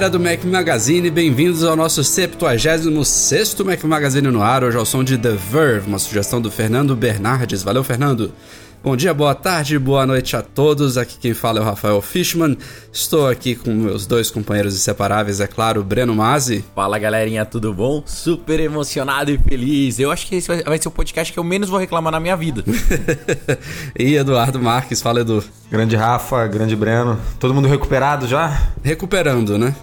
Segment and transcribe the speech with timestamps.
[0.00, 4.64] Galera do Mac Magazine, bem-vindos ao nosso 76 Mac Magazine no ar.
[4.64, 7.62] Hoje ao som de The Verve, uma sugestão do Fernando Bernardes.
[7.62, 8.32] Valeu, Fernando!
[8.82, 10.96] Bom dia, boa tarde, boa noite a todos.
[10.96, 12.56] Aqui quem fala é o Rafael Fishman.
[12.90, 16.64] Estou aqui com meus dois companheiros inseparáveis, é claro, o Breno Mazzi.
[16.74, 18.02] Fala galerinha, tudo bom?
[18.06, 19.98] Super emocionado e feliz.
[19.98, 22.38] Eu acho que esse vai ser o podcast que eu menos vou reclamar na minha
[22.38, 22.64] vida.
[23.98, 25.44] e Eduardo Marques, fala Edu.
[25.70, 27.20] Grande Rafa, grande Breno.
[27.38, 28.70] Todo mundo recuperado já?
[28.82, 29.74] Recuperando, né?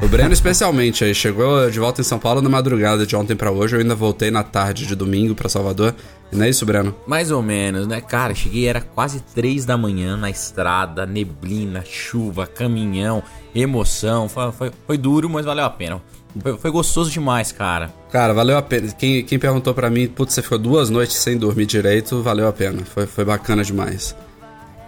[0.00, 3.50] O Breno especialmente aí chegou de volta em São Paulo na madrugada de ontem para
[3.50, 3.74] hoje.
[3.74, 5.94] Eu ainda voltei na tarde de domingo para Salvador.
[6.30, 6.94] Não é isso, Breno?
[7.06, 8.00] Mais ou menos, né?
[8.00, 13.22] Cara, cheguei era quase três da manhã na estrada, neblina, chuva, caminhão,
[13.54, 14.28] emoção.
[14.28, 16.02] Foi, foi, foi duro, mas valeu a pena.
[16.42, 17.90] Foi, foi, gostoso demais, cara.
[18.12, 18.92] Cara, valeu a pena.
[18.92, 22.52] Quem, quem perguntou para mim, putz, você ficou duas noites sem dormir direito, valeu a
[22.52, 22.82] pena.
[22.84, 24.14] Foi, foi bacana demais.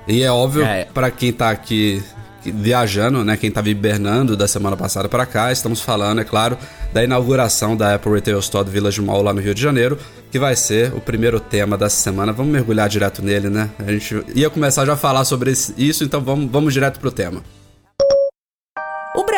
[0.06, 0.84] E é óbvio, é.
[0.84, 2.02] para quem tá aqui
[2.50, 3.36] viajando, né?
[3.36, 6.56] Quem estava hibernando da semana passada para cá, estamos falando, é claro,
[6.92, 9.98] da inauguração da Apple Retail Store do Village Mall lá no Rio de Janeiro,
[10.30, 12.32] que vai ser o primeiro tema dessa semana.
[12.32, 13.70] Vamos mergulhar direto nele, né?
[13.78, 17.42] A gente ia começar já a falar sobre isso, então vamos, vamos direto pro tema.
[19.16, 19.37] O Brasil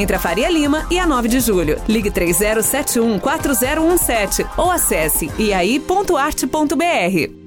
[0.00, 1.80] entre a Faria Lima e a 9 de julho.
[1.88, 7.40] Ligue 3071 4017 ou acesse iai.arte.br.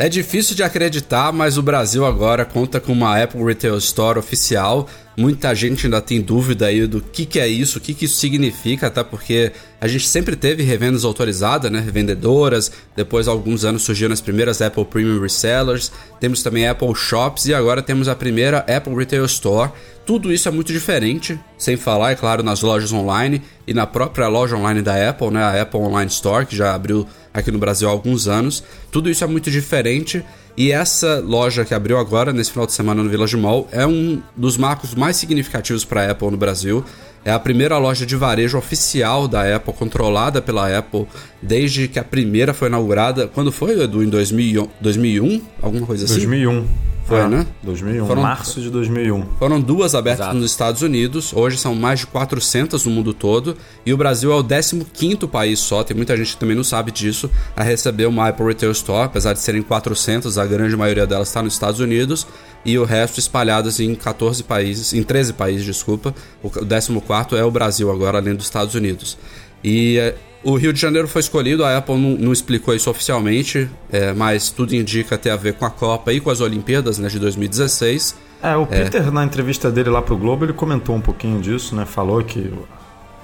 [0.00, 4.88] É difícil de acreditar, mas o Brasil agora conta com uma Apple Retail Store oficial.
[5.16, 8.14] Muita gente ainda tem dúvida aí do que, que é isso, o que, que isso
[8.14, 9.50] significa, até porque
[9.80, 11.80] a gente sempre teve revendas autorizadas, né?
[11.80, 12.70] Revendedoras.
[12.94, 15.90] Depois, há alguns anos, surgiram as primeiras Apple Premium Resellers.
[16.20, 19.72] Temos também Apple Shops e agora temos a primeira Apple Retail Store.
[20.08, 24.26] Tudo isso é muito diferente, sem falar, é claro, nas lojas online e na própria
[24.26, 25.42] loja online da Apple, né?
[25.42, 28.64] A Apple Online Store, que já abriu aqui no Brasil há alguns anos.
[28.90, 30.24] Tudo isso é muito diferente
[30.56, 34.22] e essa loja que abriu agora, nesse final de semana no Village Mall, é um
[34.34, 36.82] dos marcos mais significativos para a Apple no Brasil.
[37.22, 41.06] É a primeira loja de varejo oficial da Apple, controlada pela Apple,
[41.42, 43.28] desde que a primeira foi inaugurada.
[43.28, 44.02] Quando foi, Edu?
[44.02, 45.42] Em 2001?
[45.60, 46.14] Alguma coisa assim?
[46.14, 46.66] 2001.
[47.08, 47.46] Foi, ah, né?
[47.62, 49.24] 2001, foram, março de 2001.
[49.38, 50.36] Foram duas abertas Exato.
[50.36, 54.34] nos Estados Unidos, hoje são mais de 400 no mundo todo, e o Brasil é
[54.34, 58.28] o 15º país só, tem muita gente que também não sabe disso, a receber uma
[58.28, 62.26] Apple Retail Store, apesar de serem 400, a grande maioria delas está nos Estados Unidos,
[62.62, 66.14] e o resto espalhadas em 14 países, em 13 países, desculpa.
[66.42, 69.16] O 14º é o Brasil agora, além dos Estados Unidos.
[69.62, 73.68] E eh, o Rio de Janeiro foi escolhido, a Apple não, não explicou isso oficialmente,
[73.90, 77.08] é, mas tudo indica ter a ver com a Copa e com as Olimpíadas né,
[77.08, 78.16] de 2016.
[78.42, 79.10] É, o Peter, é.
[79.10, 81.84] na entrevista dele lá pro Globo, ele comentou um pouquinho disso, né?
[81.84, 82.52] Falou que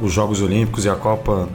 [0.01, 1.49] os Jogos Olímpicos e a Copa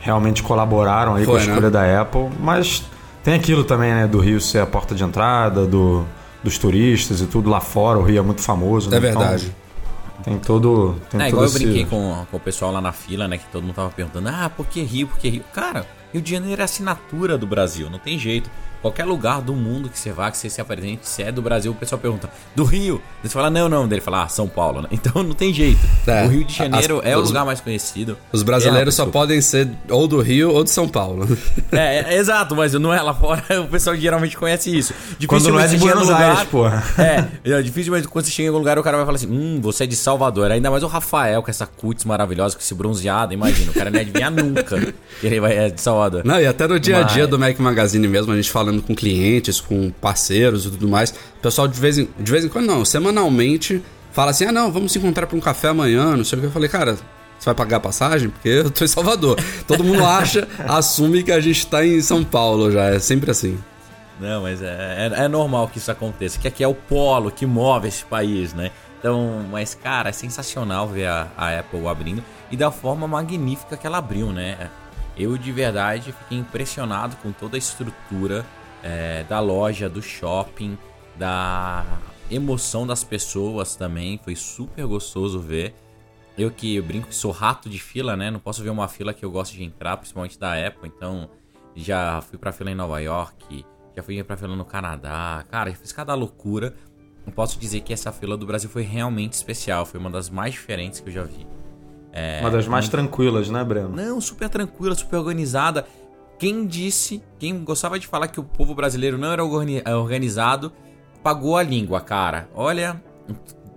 [0.00, 1.70] realmente colaboraram aí foi, com a escolha né?
[1.70, 2.82] da Apple, mas
[3.22, 4.06] tem aquilo também, né?
[4.06, 6.06] Do Rio ser a porta de entrada, do,
[6.42, 8.88] dos turistas e tudo lá fora, o Rio é muito famoso.
[8.88, 9.00] É né?
[9.00, 9.44] verdade.
[9.44, 9.59] Então,
[10.22, 10.96] tem todo.
[11.10, 13.38] Tem é, igual eu brinquei com, com o pessoal lá na fila, né?
[13.38, 15.08] Que todo mundo tava perguntando: ah, por que Rio?
[15.08, 15.44] Por que Rio?
[15.52, 18.50] Cara, Rio de Janeiro é assinatura do Brasil, não tem jeito.
[18.82, 21.72] Qualquer lugar do mundo que você vá, que você se apresente, se é do Brasil,
[21.72, 23.00] o pessoal pergunta, do Rio?
[23.22, 23.86] Você fala, não, não.
[23.86, 24.88] Dele fala, ah, São Paulo, né?
[25.00, 25.80] Então não tem jeito.
[26.06, 28.18] É, o Rio de Janeiro as, é o os, lugar mais conhecido.
[28.30, 31.26] Os brasileiros só podem ser ou do Rio ou de São Paulo.
[31.72, 34.92] É, é, exato, mas não é lá fora, o pessoal geralmente conhece isso.
[35.26, 36.84] Quando não é de Buenos lugar, Aires, porra.
[36.98, 39.28] É, é difícil, mas quando você chega em algum lugar, o cara vai falar assim,
[39.28, 40.50] hum, você é de Salvador.
[40.50, 43.96] Ainda mais o Rafael, com essa cutis maravilhosa, com esse bronzeado, imagina, o cara não
[43.96, 44.78] ia adivinhar nunca
[45.20, 46.22] que ele vai, é de Salvador.
[46.24, 47.30] Não, e até no dia a dia Mas...
[47.30, 51.40] do Mac Magazine mesmo, a gente falando com clientes, com parceiros e tudo mais, o
[51.42, 53.82] pessoal de vez em, de vez em quando, não, semanalmente,
[54.12, 56.46] fala assim: ah, não, vamos se encontrar para um café amanhã, não sei o que.
[56.46, 56.94] Eu falei, cara,
[57.38, 58.30] você vai pagar a passagem?
[58.30, 59.38] Porque eu tô em Salvador.
[59.66, 62.84] Todo mundo acha, assume que a gente tá em São Paulo já.
[62.86, 63.58] É sempre assim.
[64.20, 66.38] Não, mas é, é, é, normal que isso aconteça.
[66.38, 68.70] Que aqui é o polo que move esse país, né?
[68.98, 73.86] Então, mas cara, é sensacional ver a, a Apple abrindo e da forma magnífica que
[73.86, 74.68] ela abriu, né?
[75.16, 78.44] Eu de verdade fiquei impressionado com toda a estrutura
[78.82, 80.78] é, da loja, do shopping,
[81.16, 81.84] da
[82.30, 84.18] emoção das pessoas também.
[84.22, 85.74] Foi super gostoso ver.
[86.38, 88.30] Eu que eu brinco que sou rato de fila, né?
[88.30, 90.88] Não posso ver uma fila que eu gosto de entrar, principalmente da Apple.
[90.88, 91.28] Então,
[91.74, 95.44] já fui pra fila em Nova York, já fui pra fila no Canadá.
[95.50, 96.74] Cara, fiz cada loucura.
[97.26, 99.84] Não posso dizer que essa fila do Brasil foi realmente especial.
[99.84, 101.46] Foi uma das mais diferentes que eu já vi.
[102.12, 103.90] É, uma das mais tranquilas, né, Breno?
[103.90, 105.86] Não, super tranquila, super organizada.
[106.40, 110.72] Quem disse, quem gostava de falar que o povo brasileiro não era organizado,
[111.22, 112.48] pagou a língua, cara.
[112.54, 112.98] Olha,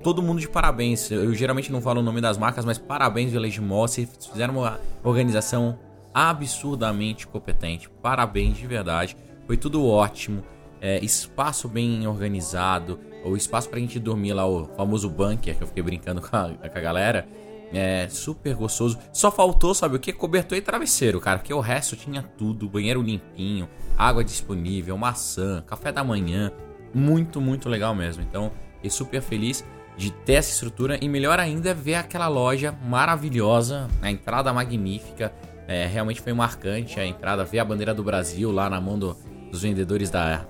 [0.01, 1.11] todo mundo de parabéns.
[1.11, 3.85] Eu geralmente não falo o nome das marcas, mas parabéns, Village Mall.
[3.85, 5.77] Vocês fizeram uma organização
[6.13, 7.89] absurdamente competente.
[8.01, 9.17] Parabéns de verdade.
[9.45, 10.41] Foi tudo ótimo.
[10.79, 12.97] É, espaço bem organizado.
[13.25, 16.47] O espaço pra gente dormir lá, o famoso bunker, que eu fiquei brincando com a,
[16.47, 17.27] com a galera.
[17.73, 18.99] É super gostoso.
[19.11, 20.13] Só faltou, sabe o que?
[20.13, 21.39] Cobertor e travesseiro, cara.
[21.39, 23.67] Porque o resto tinha tudo: banheiro limpinho,
[23.97, 26.51] água disponível, maçã, café da manhã.
[26.93, 28.21] Muito, muito legal mesmo.
[28.21, 29.65] Então, fiquei super feliz
[29.97, 35.33] de ter essa estrutura e melhor ainda é ver aquela loja maravilhosa, a entrada magnífica,
[35.67, 39.15] é, realmente foi marcante a entrada, ver a bandeira do Brasil lá na mão do,
[39.51, 40.45] dos vendedores da,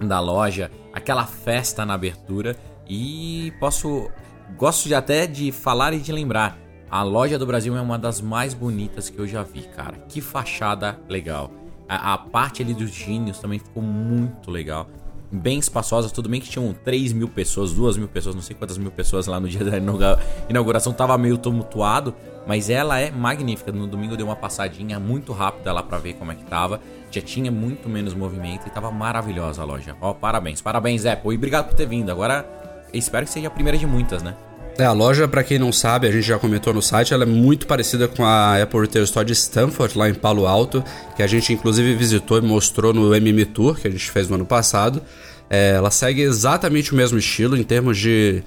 [0.00, 2.56] da loja, aquela festa na abertura
[2.88, 4.10] e posso
[4.56, 6.58] gosto de até de falar e de lembrar,
[6.90, 9.98] a loja do Brasil é uma das mais bonitas que eu já vi, cara.
[10.08, 11.50] Que fachada legal.
[11.88, 14.88] A, a parte ali dos gênios também ficou muito legal
[15.30, 16.10] bem espaçosa.
[16.10, 19.26] Tudo bem que tinham 3 mil pessoas, 2 mil pessoas, não sei quantas mil pessoas
[19.26, 19.76] lá no dia da
[20.48, 20.92] inauguração.
[20.92, 22.14] Tava meio tumultuado,
[22.46, 23.70] mas ela é magnífica.
[23.70, 26.80] No domingo eu dei uma passadinha muito rápida lá para ver como é que tava.
[27.10, 29.96] Já tinha muito menos movimento e tava maravilhosa a loja.
[30.00, 31.32] Ó, parabéns, parabéns, Apple.
[31.32, 32.10] E obrigado por ter vindo.
[32.10, 32.48] Agora,
[32.92, 34.34] espero que seja a primeira de muitas, né?
[34.78, 37.26] É, a loja, para quem não sabe, a gente já comentou no site, ela é
[37.26, 40.82] muito parecida com a Apple Retail Store de Stanford, lá em Palo Alto,
[41.16, 44.36] que a gente inclusive visitou e mostrou no MM Tour, que a gente fez no
[44.36, 45.02] ano passado.
[45.50, 48.42] É, ela segue exatamente o mesmo estilo em termos de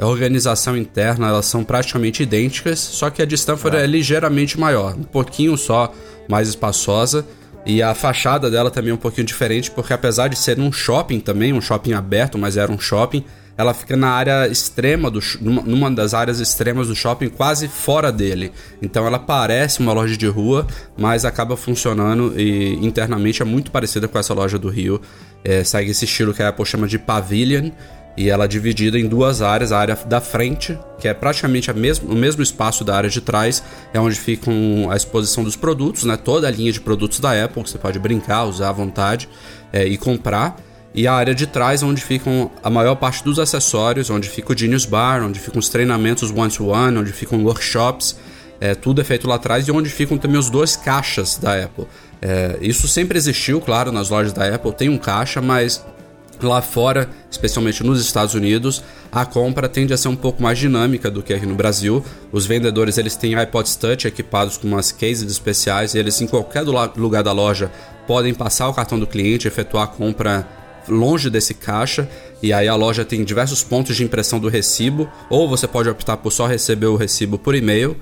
[0.00, 4.94] organização interna, elas são praticamente idênticas, só que a de Stanford é, é ligeiramente maior,
[4.94, 5.92] um pouquinho só
[6.28, 7.24] mais espaçosa.
[7.64, 11.18] E a fachada dela também é um pouquinho diferente, porque apesar de ser um shopping
[11.18, 13.24] também, um shopping aberto, mas era um shopping,
[13.58, 18.52] ela fica na área extrema do numa das áreas extremas do shopping, quase fora dele.
[18.82, 20.66] Então ela parece uma loja de rua,
[20.96, 25.00] mas acaba funcionando e internamente é muito parecida com essa loja do Rio.
[25.42, 27.70] É, segue esse estilo que a Apple chama de pavilion
[28.16, 29.72] e ela é dividida em duas áreas.
[29.72, 33.20] A área da frente, que é praticamente a mesmo, o mesmo espaço da área de
[33.20, 33.62] trás,
[33.92, 34.50] é onde fica
[34.90, 36.16] a exposição dos produtos, né?
[36.16, 39.28] toda a linha de produtos da Apple, que você pode brincar, usar à vontade
[39.72, 40.56] é, e comprar
[40.96, 44.58] e a área de trás onde ficam a maior parte dos acessórios, onde fica o
[44.58, 48.16] Genius Bar, onde ficam os treinamentos one-to-one, onde ficam workshops,
[48.58, 51.86] é, tudo é feito lá atrás e onde ficam também os dois caixas da Apple.
[52.22, 55.84] É, isso sempre existiu, claro, nas lojas da Apple tem um caixa, mas
[56.40, 61.10] lá fora, especialmente nos Estados Unidos, a compra tende a ser um pouco mais dinâmica
[61.10, 62.02] do que aqui no Brasil.
[62.32, 66.62] Os vendedores eles têm iPods Touch equipados com umas cases especiais, e eles em qualquer
[66.62, 67.70] lugar da loja
[68.06, 70.46] podem passar o cartão do cliente, efetuar a compra
[70.88, 72.08] longe desse caixa
[72.42, 76.18] e aí a loja tem diversos pontos de impressão do recibo, ou você pode optar
[76.18, 77.96] por só receber o recibo por e-mail.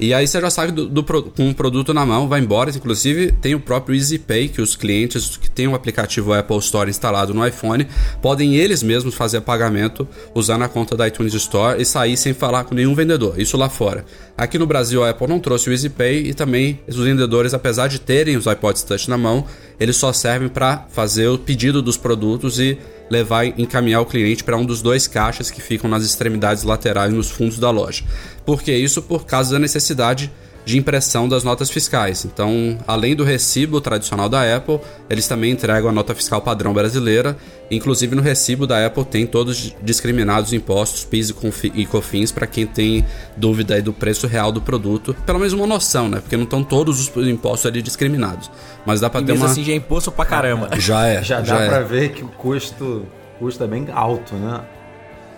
[0.00, 2.70] E aí você já sai do, do, com o produto na mão, vai embora.
[2.70, 7.34] Inclusive tem o próprio EasyPay, que os clientes que têm o aplicativo Apple Store instalado
[7.34, 7.88] no iPhone
[8.22, 12.62] podem eles mesmos fazer pagamento usando a conta da iTunes Store e sair sem falar
[12.64, 13.40] com nenhum vendedor.
[13.40, 14.04] Isso lá fora.
[14.36, 17.98] Aqui no Brasil a Apple não trouxe o EasyPay e também os vendedores, apesar de
[17.98, 19.44] terem os iPods Touch na mão,
[19.78, 22.78] eles só servem para fazer o pedido dos produtos e
[23.10, 27.30] levar encaminhar o cliente para um dos dois caixas que ficam nas extremidades laterais nos
[27.30, 28.04] fundos da loja.
[28.44, 29.02] Por que isso?
[29.02, 30.30] Por causa da necessidade
[30.68, 32.26] de impressão das notas fiscais.
[32.26, 37.38] Então, além do recibo tradicional da Apple, eles também entregam a nota fiscal padrão brasileira.
[37.70, 41.34] Inclusive no recibo da Apple tem todos discriminados impostos, PIS
[41.72, 45.66] e COFINS para quem tem dúvida aí do preço real do produto, pelo menos uma
[45.66, 46.20] noção, né?
[46.20, 48.50] Porque não estão todos os impostos ali discriminados.
[48.84, 50.68] Mas dá para ter uma assim já é imposto pra caramba.
[50.78, 51.22] Já é.
[51.22, 51.68] Já, já dá é.
[51.68, 53.06] para ver que o custo,
[53.38, 54.60] custo é bem alto, né?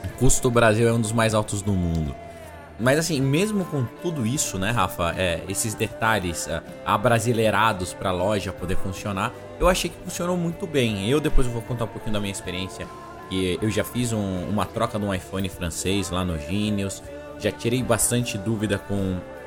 [0.04, 2.12] O custo do Brasil é um dos mais altos do mundo.
[2.80, 8.12] Mas assim, mesmo com tudo isso, né, Rafa, é, esses detalhes é, abrasileirados para a
[8.12, 11.08] loja poder funcionar, eu achei que funcionou muito bem.
[11.08, 12.87] Eu depois vou contar um pouquinho da minha experiência,
[13.28, 17.02] que eu já fiz um, uma troca de um iPhone francês lá no Genius,
[17.38, 18.94] já tirei bastante dúvida com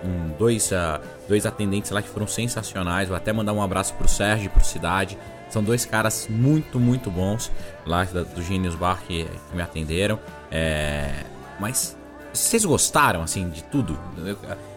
[0.04, 3.08] um, dois, uh, dois atendentes lá que foram sensacionais.
[3.08, 5.18] Vou até mandar um abraço pro Sérgio e pro Cidade.
[5.50, 7.52] São dois caras muito, muito bons
[7.86, 10.20] lá do Genius Bar que, que me atenderam.
[10.52, 11.24] É,
[11.60, 11.96] mas
[12.34, 13.98] vocês gostaram, assim, de tudo?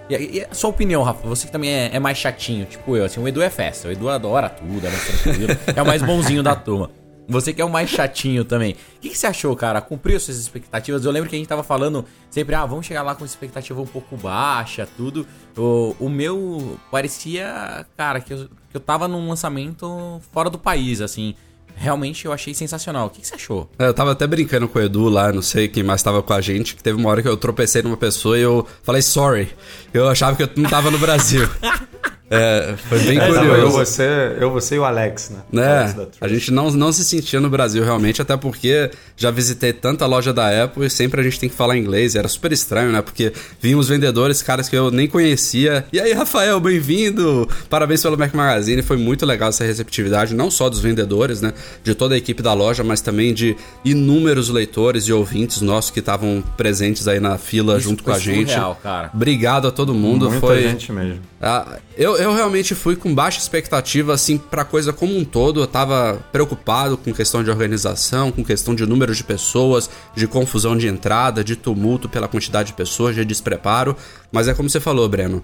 [0.08, 3.20] E, e, sua opinião, Rafa, você que também é, é, mais chatinho, tipo eu, assim,
[3.20, 6.42] o Edu é festa, o Edu adora tudo, é mais tranquilo, é o mais bonzinho
[6.42, 6.90] da turma.
[7.28, 8.74] Você que é o mais chatinho também.
[8.74, 9.80] O que, que, você achou, cara?
[9.80, 11.04] Cumpriu suas expectativas?
[11.04, 13.86] Eu lembro que a gente tava falando sempre, ah, vamos chegar lá com expectativa um
[13.86, 15.26] pouco baixa, tudo.
[15.56, 21.00] O, o meu parecia, cara, que eu, que eu tava num lançamento fora do país,
[21.00, 21.34] assim
[21.76, 23.06] realmente eu achei sensacional.
[23.06, 23.70] O que, que, você achou?
[23.78, 26.40] Eu tava até brincando com o Edu lá, não sei quem mais tava com a
[26.40, 29.48] gente, que teve uma hora que eu tropecei numa pessoa e eu falei sorry.
[29.92, 31.48] Eu achava que eu não tava no Brasil.
[32.28, 33.50] É, foi bem é, curioso.
[33.50, 35.42] Eu você, eu, você e o Alex, né?
[35.52, 36.06] né?
[36.20, 40.32] a gente não, não se sentia no Brasil realmente, até porque já visitei tanta loja
[40.32, 42.16] da Apple e sempre a gente tem que falar inglês.
[42.16, 43.00] Era super estranho, né?
[43.00, 45.84] Porque vinham os vendedores, caras que eu nem conhecia.
[45.92, 47.48] E aí, Rafael, bem-vindo!
[47.70, 48.82] Parabéns pelo Mac Magazine.
[48.82, 51.52] Foi muito legal essa receptividade, não só dos vendedores, né?
[51.84, 56.00] De toda a equipe da loja, mas também de inúmeros leitores e ouvintes nossos que
[56.00, 58.50] estavam presentes aí na fila Isso junto com a gente.
[58.50, 59.10] Surreal, cara.
[59.14, 60.28] Obrigado a todo mundo.
[60.28, 61.20] Muita foi gente mesmo.
[61.40, 65.60] Ah, eu, eu realmente fui com baixa expectativa, assim, pra coisa como um todo.
[65.60, 70.76] Eu tava preocupado com questão de organização, com questão de número de pessoas, de confusão
[70.76, 73.96] de entrada, de tumulto pela quantidade de pessoas, de despreparo.
[74.30, 75.42] Mas é como você falou, Breno.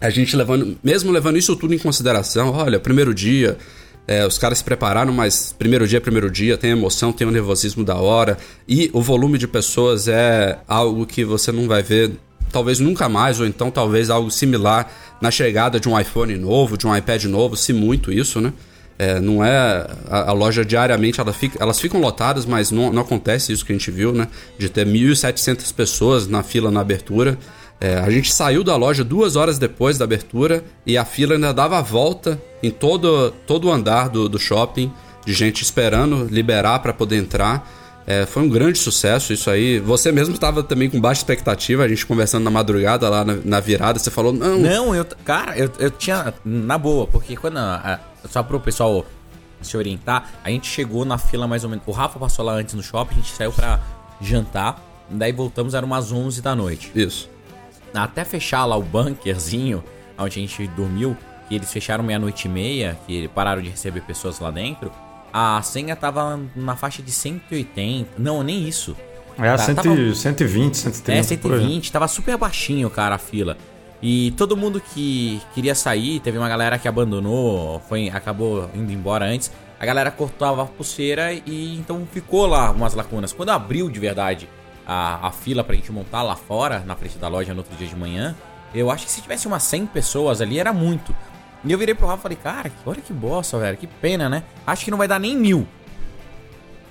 [0.00, 3.58] A gente levando, mesmo levando isso tudo em consideração, olha, primeiro dia,
[4.06, 7.30] é, os caras se prepararam, mas primeiro dia é primeiro dia, tem emoção, tem o
[7.30, 8.38] nervosismo da hora.
[8.66, 12.12] E o volume de pessoas é algo que você não vai ver,
[12.50, 14.90] talvez nunca mais, ou então talvez algo similar
[15.20, 18.52] na chegada de um iPhone novo, de um iPad novo, se muito isso, né?
[18.98, 19.86] É, não é.
[20.10, 23.72] A, a, loja diariamente ela fica, elas ficam lotadas, mas não, não acontece isso que
[23.72, 24.28] a gente viu, né?
[24.58, 27.38] De ter 1.700 pessoas na fila na abertura.
[27.80, 31.50] É, a gente saiu da loja duas horas depois da abertura e a fila ainda
[31.50, 34.92] dava a volta em todo, todo o andar do, do shopping,
[35.24, 37.66] de gente esperando liberar para poder entrar.
[38.10, 39.78] É, foi um grande sucesso isso aí.
[39.78, 43.60] Você mesmo estava também com baixa expectativa, a gente conversando na madrugada lá na, na
[43.60, 44.58] virada, você falou, não.
[44.58, 45.06] Não, eu.
[45.24, 46.34] Cara, eu, eu tinha.
[46.44, 47.58] Na boa, porque quando.
[47.58, 49.06] A, só para o pessoal
[49.62, 51.84] se orientar, a gente chegou na fila mais ou menos.
[51.86, 53.78] O Rafa passou lá antes no shopping, a gente saiu para
[54.20, 56.90] jantar, daí voltamos, era umas 11 da noite.
[56.92, 57.30] Isso.
[57.94, 59.84] Até fechar lá o bunkerzinho,
[60.18, 61.16] onde a gente dormiu,
[61.48, 64.90] que eles fecharam meia-noite e meia, que pararam de receber pessoas lá dentro
[65.32, 68.10] a senha tava na faixa de 180.
[68.18, 68.96] Não, nem isso.
[69.38, 71.18] É, tá, cento, tava, 120, 130.
[71.18, 71.92] É, 120.
[71.92, 73.56] Tava super baixinho, cara, a fila.
[74.02, 79.26] E todo mundo que queria sair, teve uma galera que abandonou, foi, acabou indo embora
[79.26, 79.52] antes.
[79.78, 83.32] A galera cortava a pulseira e então ficou lá umas lacunas.
[83.32, 84.48] Quando abriu de verdade
[84.86, 87.86] a, a fila pra gente montar lá fora, na frente da loja no outro dia
[87.86, 88.34] de manhã,
[88.74, 91.14] eu acho que se tivesse umas 100 pessoas ali era muito.
[91.64, 94.42] E eu virei pro Rafa e falei, cara, olha que bosta, velho, que pena, né?
[94.66, 95.66] Acho que não vai dar nem mil.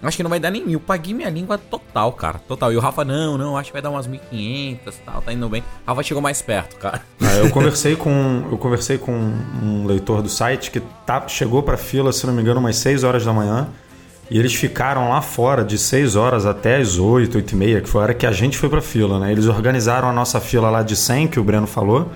[0.01, 0.79] Acho que não vai dar nem mil.
[0.79, 2.39] Paguei minha língua total, cara.
[2.39, 2.71] Total.
[2.71, 5.49] E o Rafa, não, não, acho que vai dar umas 1.500 e tal, tá indo
[5.49, 5.61] bem.
[5.85, 7.01] O Rafa chegou mais perto, cara.
[7.21, 11.75] Ah, eu conversei com eu conversei com um leitor do site que tá, chegou pra
[11.75, 13.67] fila, se não me engano, umas 6 horas da manhã.
[14.31, 17.89] E eles ficaram lá fora de 6 horas até as 8, 8 e meia, que
[17.89, 19.31] foi a hora que a gente foi pra fila, né?
[19.31, 22.11] Eles organizaram a nossa fila lá de 100, que o Breno falou.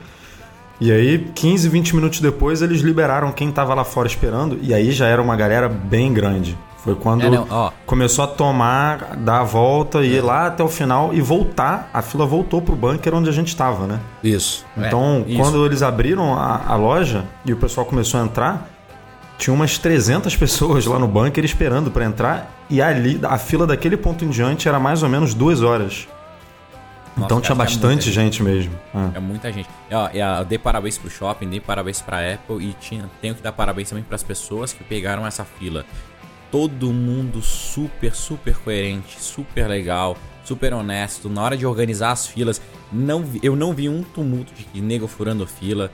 [0.84, 4.92] E aí, 15, 20 minutos depois, eles liberaram quem estava lá fora esperando, e aí
[4.92, 6.58] já era uma galera bem grande.
[6.76, 11.14] Foi quando é, começou a tomar, dar a volta e ir lá até o final
[11.14, 11.90] e voltar.
[11.94, 13.98] A fila voltou pro bunker onde a gente estava, né?
[14.22, 14.66] Isso.
[14.76, 18.70] Então, é, quando eles abriram a, a, loja e o pessoal começou a entrar,
[19.38, 22.52] tinha umas 300 pessoas lá no bunker esperando para entrar.
[22.70, 26.10] E ali, a fila daquele ponto em diante era mais ou menos duas horas.
[27.16, 28.38] Nossa, então tinha é bastante é gente.
[28.38, 28.44] gente.
[28.44, 28.74] mesmo.
[28.94, 29.18] É.
[29.18, 29.70] é muita gente.
[29.90, 33.52] Eu, eu dei parabéns pro shopping, dei parabéns pra Apple e tinha, tenho que dar
[33.52, 35.86] parabéns também para as pessoas que pegaram essa fila.
[36.52, 41.30] Todo mundo super, super coerente, super legal, super honesto.
[41.30, 45.46] Na hora de organizar as filas, não eu não vi um tumulto de nego furando
[45.48, 45.92] fila.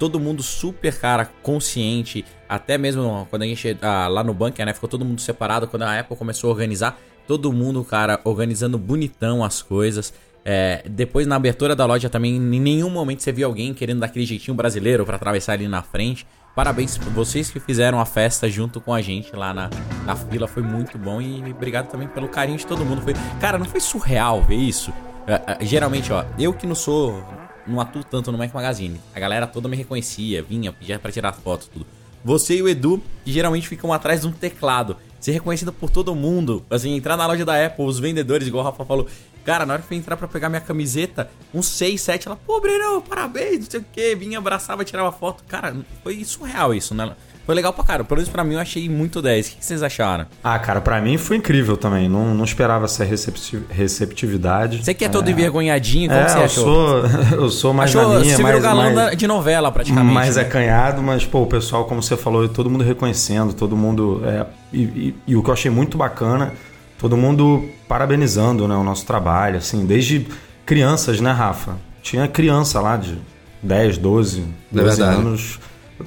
[0.00, 2.24] Todo mundo super, cara, consciente.
[2.48, 4.74] Até mesmo quando a gente ah, lá no bunker, né?
[4.74, 5.68] Ficou todo mundo separado.
[5.68, 10.12] Quando a Apple começou a organizar, todo mundo, cara, organizando bonitão as coisas.
[10.48, 14.06] É, depois na abertura da loja também, em nenhum momento você viu alguém querendo dar
[14.06, 16.24] aquele jeitinho brasileiro para atravessar ali na frente.
[16.54, 19.68] Parabéns vocês que fizeram a festa junto com a gente lá na,
[20.04, 23.02] na fila, foi muito bom e obrigado também pelo carinho de todo mundo.
[23.02, 24.92] Foi, cara, não foi surreal ver isso?
[25.26, 27.20] É, é, geralmente, ó, eu que não sou.
[27.66, 29.00] Não atuo tanto no Mac Magazine.
[29.12, 31.86] A galera toda me reconhecia, vinha, pedia pra tirar foto, tudo.
[32.24, 34.96] Você e o Edu, que geralmente ficam atrás de um teclado.
[35.18, 36.64] Ser reconhecido por todo mundo.
[36.70, 39.08] Assim, entrar na loja da Apple, os vendedores, igual o Rafa falou.
[39.46, 42.60] Cara, na hora que eu entrar pra pegar minha camiseta, uns 6, 7, ela, pô,
[42.60, 45.44] Breno, parabéns, não sei o que, vinha, abraçava, tirava foto.
[45.46, 47.12] Cara, foi surreal isso, né?
[47.46, 48.02] Foi legal pra cara.
[48.02, 49.46] Pelo menos pra mim eu achei muito 10.
[49.46, 50.26] O que vocês acharam?
[50.42, 52.08] Ah, cara, pra mim foi incrível também.
[52.08, 54.84] Não, não esperava essa receptividade.
[54.84, 55.30] Você que é todo é...
[55.30, 56.64] envergonhadinho, como é, você eu achou?
[56.64, 57.04] Sou,
[57.38, 60.12] eu sou mais achou, na minha, você mais, galão mais, de novela praticamente.
[60.12, 60.42] Mais né?
[60.42, 64.22] acanhado, mas pô, o pessoal, como você falou, todo mundo reconhecendo, todo mundo...
[64.24, 66.52] É, e, e, e o que eu achei muito bacana,
[66.98, 70.26] todo mundo parabenizando né, o nosso trabalho, assim, desde
[70.64, 71.76] crianças, né, Rafa?
[72.02, 73.18] Tinha criança lá de
[73.62, 75.58] 10, 12, 12 é anos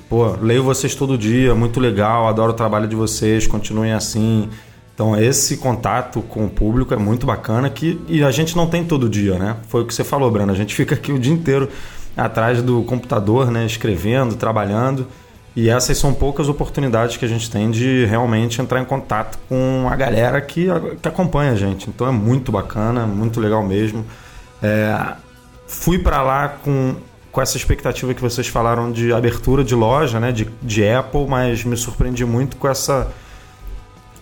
[0.07, 4.49] Pô, leio vocês todo dia, muito legal, adoro o trabalho de vocês, continuem assim.
[4.93, 8.83] Então, esse contato com o público é muito bacana que, e a gente não tem
[8.83, 9.55] todo dia, né?
[9.67, 10.51] Foi o que você falou, Breno.
[10.51, 11.69] A gente fica aqui o dia inteiro
[12.15, 13.65] atrás do computador, né?
[13.65, 15.07] Escrevendo, trabalhando.
[15.55, 19.87] E essas são poucas oportunidades que a gente tem de realmente entrar em contato com
[19.89, 20.67] a galera que,
[21.01, 21.89] que acompanha a gente.
[21.89, 24.05] Então é muito bacana, muito legal mesmo.
[24.61, 25.13] É,
[25.67, 26.95] fui para lá com
[27.31, 31.63] com essa expectativa que vocês falaram de abertura de loja, né, de, de Apple, mas
[31.63, 33.07] me surpreendi muito com essa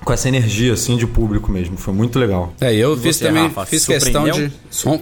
[0.07, 2.53] com essa energia assim de público mesmo, foi muito legal.
[2.61, 4.49] É, eu e fiz você, também Rafa, fiz questão de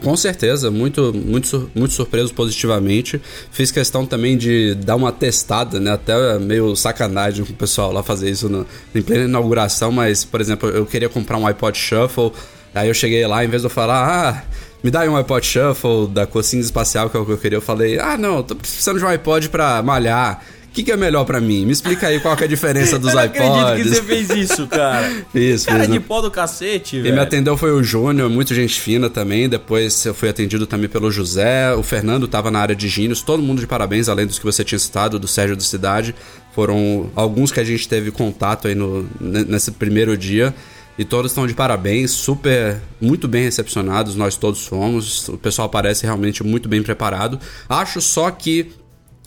[0.02, 3.22] com certeza, muito muito muito surpreso positivamente.
[3.52, 8.02] Fiz questão também de dar uma testada, né, até meio sacanagem com o pessoal lá
[8.02, 12.32] fazer isso no, em plena inauguração, mas por exemplo, eu queria comprar um iPod Shuffle,
[12.74, 14.44] aí eu cheguei lá em vez de eu falar: "Ah,
[14.84, 17.58] me dá aí um iPod Shuffle da cocinha espacial, que é o que eu queria.
[17.58, 20.44] Eu falei, ah, não, tô precisando de um iPod pra malhar.
[20.76, 21.66] O que, que é melhor para mim?
[21.66, 23.40] Me explica aí qual é a diferença dos iPods.
[23.40, 25.10] Eu não acredito que você fez isso, cara.
[25.34, 27.06] isso, Cara de pó do cacete, velho.
[27.06, 29.48] Quem me atendeu foi o Júnior, muito gente fina também.
[29.48, 31.74] Depois eu fui atendido também pelo José.
[31.74, 33.22] O Fernando tava na área de gínios.
[33.22, 36.14] Todo mundo de parabéns, além dos que você tinha citado, do Sérgio do Cidade.
[36.54, 40.54] Foram alguns que a gente teve contato aí no, nesse primeiro dia.
[40.98, 45.28] E todos estão de parabéns, super, muito bem recepcionados, nós todos somos.
[45.30, 47.40] O pessoal parece realmente muito bem preparado.
[47.68, 48.72] Acho só que,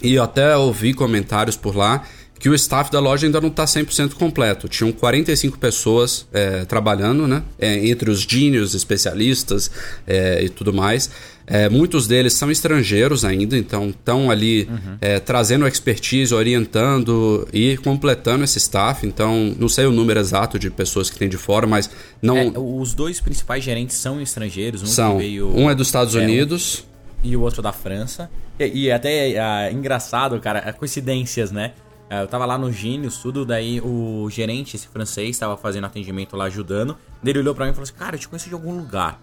[0.02, 2.04] e eu até ouvi comentários por lá,
[2.38, 4.68] que o staff da loja ainda não está 100% completo.
[4.68, 7.42] Tinham 45 pessoas é, trabalhando, né?
[7.58, 9.70] É, entre os genios, especialistas
[10.06, 11.10] é, e tudo mais.
[11.50, 14.98] É, muitos deles são estrangeiros ainda, então estão ali uhum.
[15.00, 19.06] É, trazendo expertise, orientando e completando esse staff.
[19.06, 22.36] Então, não sei o número exato de pessoas que tem de fora, mas não.
[22.36, 24.82] É, os dois principais gerentes são estrangeiros.
[24.82, 25.18] Um são.
[25.18, 25.48] Veio...
[25.56, 26.84] Um é dos Estados Unidos.
[27.22, 28.30] E o outro da França.
[28.58, 31.72] E, e até é, engraçado, cara, coincidências, né?
[32.10, 36.36] É, eu tava lá no Gênios, tudo, daí o gerente, esse francês, tava fazendo atendimento
[36.36, 36.96] lá, ajudando.
[37.24, 39.20] Ele olhou pra mim e falou assim, cara, eu te conheço de algum lugar.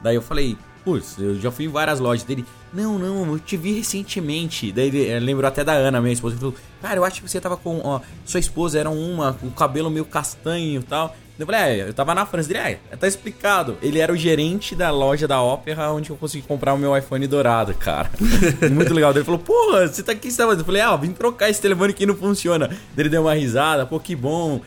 [0.00, 2.44] Daí eu falei, putz, eu já fui em várias lojas dele.
[2.72, 4.70] Não, não, eu te vi recentemente.
[4.70, 7.40] Daí ele lembrou até da Ana, minha esposa, ele falou, cara, eu acho que você
[7.40, 11.16] tava com, ó, sua esposa era uma, o cabelo meio castanho e tal.
[11.42, 12.52] Eu falei, é, eu tava na França.
[12.52, 13.76] Ele, é, tá explicado.
[13.82, 17.26] Ele era o gerente da loja da Opera onde eu consegui comprar o meu iPhone
[17.26, 18.10] dourado, cara.
[18.70, 19.10] Muito legal.
[19.10, 20.60] Ele falou, porra, você tá aqui, você tá fazendo?
[20.60, 22.70] Eu falei, ah, vim trocar esse telefone que não funciona.
[22.96, 24.60] Ele deu uma risada, pô, que bom.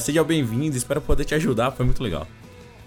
[0.00, 1.70] Seja bem-vindo, espero poder te ajudar.
[1.72, 2.26] Foi muito legal.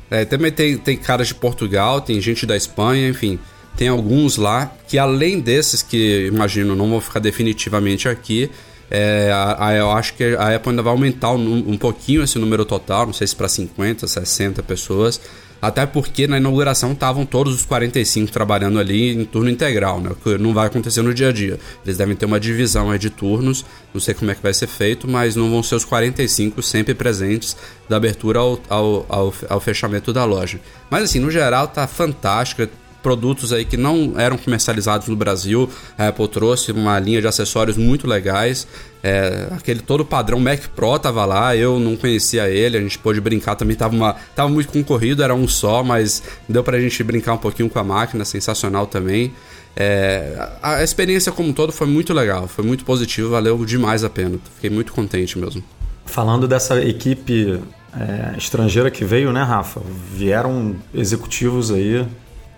[0.10, 3.40] É, também tem, tem caras de Portugal, tem gente da Espanha, enfim.
[3.78, 8.50] Tem alguns lá que, além desses que imagino não vão ficar definitivamente aqui,
[8.90, 12.38] é, a, a, eu acho que a Apple ainda vai aumentar um, um pouquinho esse
[12.38, 15.20] número total, não sei se para 50, 60 pessoas.
[15.62, 20.12] Até porque na inauguração estavam todos os 45 trabalhando ali em turno integral, né?
[20.24, 21.60] Que não vai acontecer no dia a dia.
[21.84, 24.68] Eles devem ter uma divisão aí de turnos, não sei como é que vai ser
[24.68, 27.58] feito, mas não vão ser os 45 sempre presentes
[27.90, 30.60] da abertura ao, ao, ao, ao fechamento da loja.
[30.88, 32.70] Mas assim, no geral tá fantástica
[33.06, 35.70] produtos aí que não eram comercializados no Brasil.
[35.96, 38.68] A Apple trouxe uma linha de acessórios muito legais.
[39.04, 43.22] É, aquele todo padrão Mac Pro tava lá, eu não conhecia ele, a gente pôde
[43.22, 47.34] brincar também, tava, uma, tava muito concorrido, era um só, mas deu pra gente brincar
[47.34, 49.32] um pouquinho com a máquina, sensacional também.
[49.76, 54.10] É, a, experiência como um todo foi muito legal, foi muito positivo, valeu demais a
[54.10, 55.64] pena, fiquei muito contente mesmo.
[56.08, 57.62] Falando dessa equipe
[57.94, 59.82] é, estrangeira que veio, né, Rafa?
[60.12, 62.04] Vieram executivos aí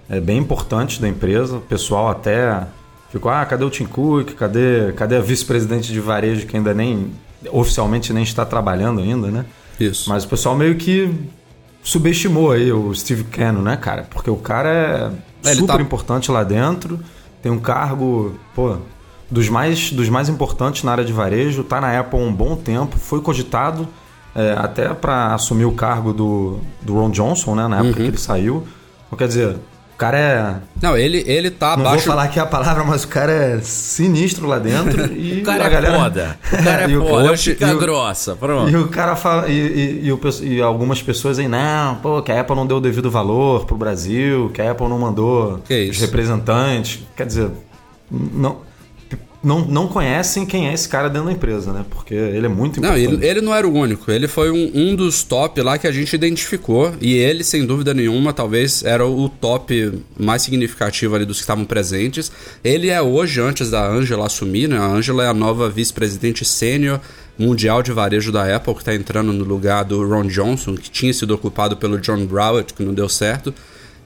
[0.09, 1.57] é, bem importantes da empresa.
[1.57, 2.65] O pessoal até
[3.11, 4.33] ficou, ah, cadê o Tim Cook?
[4.33, 7.11] Cadê, cadê a vice-presidente de varejo que ainda nem,
[7.51, 9.45] oficialmente nem está trabalhando ainda, né?
[9.79, 10.09] Isso.
[10.09, 11.13] Mas o pessoal meio que
[11.83, 14.07] subestimou aí o Steve Cannon, né, cara?
[14.09, 15.81] Porque o cara é, é super tá...
[15.81, 16.99] importante lá dentro,
[17.41, 18.77] tem um cargo, pô,
[19.29, 22.55] dos mais, dos mais importantes na área de varejo, tá na Apple há um bom
[22.55, 23.87] tempo, foi cogitado
[24.35, 27.95] é, até para assumir o cargo do, do Ron Johnson, né, na época uhum.
[27.95, 28.67] que ele saiu.
[29.07, 29.57] Então, quer dizer,
[29.97, 30.55] cara é.
[30.81, 32.05] Não, ele, ele tá Não abaixo.
[32.05, 35.11] vou falar aqui a palavra, mas o cara é sinistro lá dentro.
[35.17, 35.97] E O cara a é galera...
[35.99, 36.39] foda.
[36.53, 37.31] O cara é o- foda.
[37.31, 38.35] hoje- Fica e o- grossa.
[38.35, 38.69] Pronto.
[38.71, 39.47] E o cara fala.
[39.49, 42.77] E, e- e o e algumas pessoas aí, não, pô, que a Apple não deu
[42.77, 46.99] o devido valor pro Brasil, que a Apple não mandou os representantes.
[47.15, 47.49] Quer dizer,
[48.11, 48.57] não,
[49.43, 51.85] não, não conhecem quem é esse cara dentro da empresa, né?
[51.89, 53.23] Porque ele é muito Não, importante.
[53.23, 54.11] ele, ele não era o único.
[54.11, 56.93] Ele foi um, um dos top lá que a gente identificou.
[56.99, 61.65] E ele, sem dúvida nenhuma, talvez era o top mais significativo ali dos que estavam
[61.65, 62.31] presentes.
[62.63, 64.77] Ele é hoje, antes da Angela assumir, né?
[64.77, 66.99] A Angela é a nova vice-presidente sênior
[67.37, 71.13] mundial de varejo da Apple, que está entrando no lugar do Ron Johnson, que tinha
[71.13, 73.53] sido ocupado pelo John Browett, que não deu certo.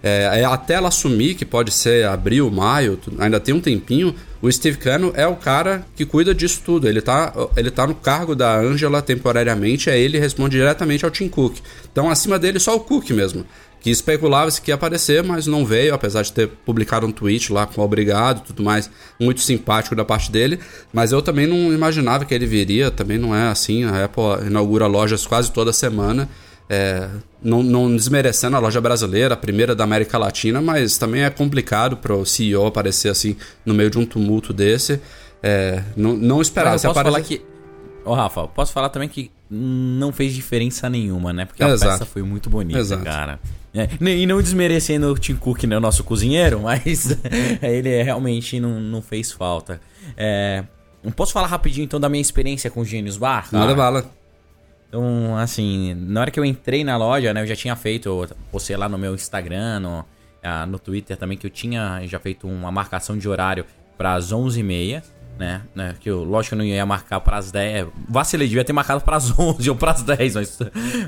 [0.04, 4.52] É, é, até ela assumir, que pode ser abril, maio, ainda tem um tempinho, o
[4.52, 6.88] Steve Cano é o cara que cuida disso tudo.
[6.88, 11.30] Ele tá, ele tá no cargo da Angela temporariamente, é ele responde diretamente ao Tim
[11.30, 11.58] Cook.
[11.92, 13.46] Então, acima dele, só o Cook mesmo.
[13.80, 17.66] Que especulava-se que ia aparecer, mas não veio, apesar de ter publicado um tweet lá
[17.66, 20.60] com obrigado e tudo mais, muito simpático da parte dele.
[20.94, 23.84] Mas eu também não imaginava que ele viria, também não é assim.
[23.84, 26.30] A Apple inaugura lojas quase toda semana.
[26.73, 27.10] É,
[27.43, 31.97] não, não desmerecendo a loja brasileira, a primeira da América Latina, mas também é complicado
[31.97, 35.01] para o CEO aparecer assim no meio de um tumulto desse.
[35.43, 36.75] É, não, não esperava.
[36.75, 37.45] Mas eu posso aparece- falar que.
[38.05, 41.43] Ô, Rafa, posso falar também que não fez diferença nenhuma, né?
[41.43, 41.91] Porque a Exato.
[41.91, 43.03] peça foi muito bonita, Exato.
[43.03, 43.38] cara.
[43.73, 47.17] É, e não desmerecendo o Tim Cook, né, o nosso cozinheiro, mas
[47.62, 49.81] ele realmente não, não fez falta.
[50.15, 50.63] É,
[51.17, 53.49] posso falar rapidinho então da minha experiência com o Gênios Bar?
[53.51, 53.63] cara?
[53.65, 54.20] Manda bala.
[54.91, 58.75] Então, assim, na hora que eu entrei na loja, né, eu já tinha feito, postei
[58.75, 60.06] lá no meu Instagram, no,
[60.43, 63.65] ah, no Twitter também, que eu tinha já feito uma marcação de horário
[63.97, 65.01] para as 11h30,
[65.39, 68.73] né, né, que eu, lógico eu não ia marcar para as 10, vacilei, devia ter
[68.73, 70.60] marcado para as 11 ou para as 10, mas,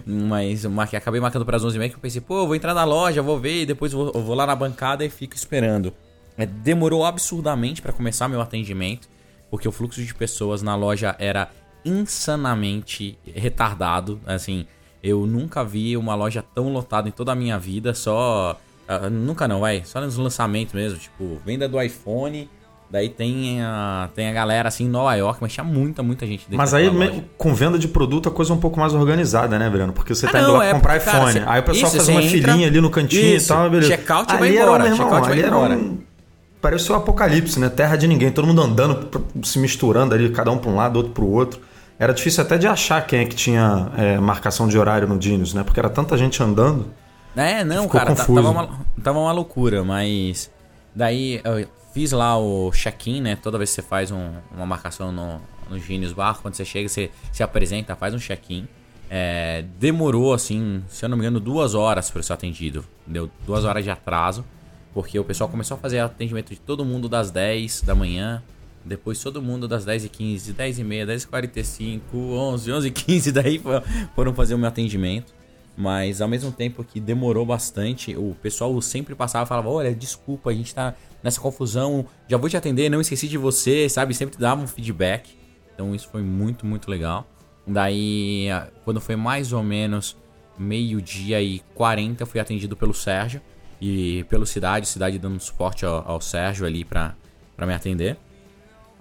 [0.05, 2.85] mas marquei, acabei marcando para as 11h30, que eu pensei, pô, eu vou entrar na
[2.85, 5.93] loja, vou ver, e depois eu vou, eu vou lá na bancada e fico esperando.
[6.37, 9.09] É, demorou absurdamente para começar meu atendimento,
[9.51, 11.49] porque o fluxo de pessoas na loja era
[11.85, 14.19] insanamente retardado.
[14.25, 14.65] Assim,
[15.03, 18.59] eu nunca vi uma loja tão lotada em toda a minha vida, só.
[18.87, 19.83] ah, nunca não, vai.
[19.85, 20.97] Só nos lançamentos mesmo.
[20.97, 22.49] Tipo, venda do iPhone.
[22.91, 26.41] Daí tem a, tem a galera assim em Nova York, mas tinha muita, muita gente
[26.41, 29.57] dentro Mas aí, me- com venda de produto, a coisa é um pouco mais organizada,
[29.57, 29.91] né, Breno?
[29.93, 31.39] Porque você Ah, tá indo não, lá é comprar porque, iPhone.
[31.47, 33.87] aí o pessoal isso, faz uma entra- filinha ali no cantinho Isso, e tal, beleza.
[33.89, 35.75] checkout e vai ali embora, Era, checkout vai ali embora.
[35.75, 35.97] um...
[36.61, 37.67] Parecia um apocalipse, né?
[37.67, 38.31] Terra de ninguém.
[38.31, 39.09] Todo mundo andando,
[39.43, 41.59] se misturando ali, cada um para um lado, outro para o outro.
[41.99, 45.53] Era difícil até de achar quem é que tinha é, marcação de horário no Genius,
[45.53, 45.63] né?
[45.63, 46.91] Porque era tanta gente andando.
[47.35, 48.69] É, não, cara, tá- tava uma,
[49.03, 50.51] tava uma loucura, mas
[50.93, 53.35] daí eu fiz lá o check-in, né?
[53.35, 56.87] Toda vez que você faz um- uma marcação no, no Genius Bar, quando você chega,
[56.89, 58.67] você se apresenta, faz um check-in.
[59.09, 62.83] É, demorou, assim, se eu não me engano, duas horas para ser atendido.
[63.05, 64.43] Deu duas horas de atraso,
[64.93, 68.41] porque o pessoal começou a fazer atendimento de todo mundo das 10 da manhã,
[68.85, 73.69] depois todo mundo das 10h15, 10h30, 10h45, 11, 11h15, daí fo-
[74.15, 75.33] foram fazer o meu atendimento.
[75.75, 80.51] Mas ao mesmo tempo que demorou bastante, o pessoal sempre passava e falava: Olha, desculpa,
[80.51, 80.93] a gente tá
[81.23, 84.13] nessa confusão, já vou te atender, não esqueci de você, sabe?
[84.13, 85.35] Sempre dava um feedback.
[85.73, 87.27] Então isso foi muito, muito legal.
[87.65, 88.47] Daí,
[88.83, 90.15] quando foi mais ou menos
[90.59, 93.41] meio-dia e 40, eu fui atendido pelo Sérgio
[93.81, 97.15] e pelo Cidade, Cidade dando suporte ao, ao Sérgio ali pra,
[97.55, 98.17] pra me atender.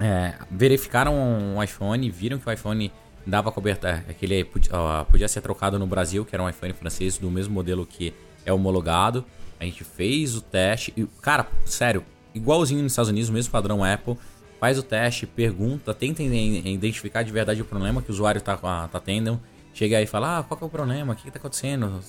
[0.02, 2.90] É, verificaram o iPhone, viram que o iPhone
[3.24, 4.72] dava cobertura, é, que ele podia,
[5.08, 8.12] podia ser trocado no Brasil, que era um iPhone francês do mesmo modelo que
[8.44, 9.24] é homologado.
[9.60, 14.18] A gente fez o teste e, cara, sério, igualzinho nos Estados Unidos, mesmo padrão Apple.
[14.58, 18.88] Faz o teste, pergunta, tenta identificar de verdade o problema que o usuário tá, ah,
[18.90, 19.40] tá tendo.
[19.72, 21.12] Chega aí e fala, ah, qual é o problema?
[21.12, 22.00] O que, que tá acontecendo?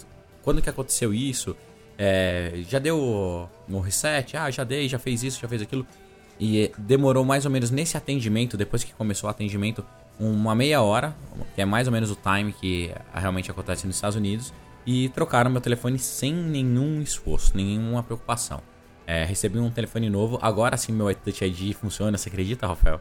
[0.41, 1.55] Quando que aconteceu isso?
[1.97, 4.35] É, já deu o, o reset?
[4.35, 5.85] Ah, já dei, já fez isso, já fez aquilo.
[6.39, 9.83] E eh, demorou mais ou menos nesse atendimento, depois que começou o atendimento,
[10.19, 11.15] uma meia hora,
[11.55, 14.53] que é mais ou menos o time que realmente acontece nos Estados Unidos,
[14.85, 18.59] e trocaram meu telefone sem nenhum esforço, nenhuma preocupação.
[19.07, 22.99] É, recebi um telefone novo, agora sim meu Touch ID funciona, você acredita, Rafael?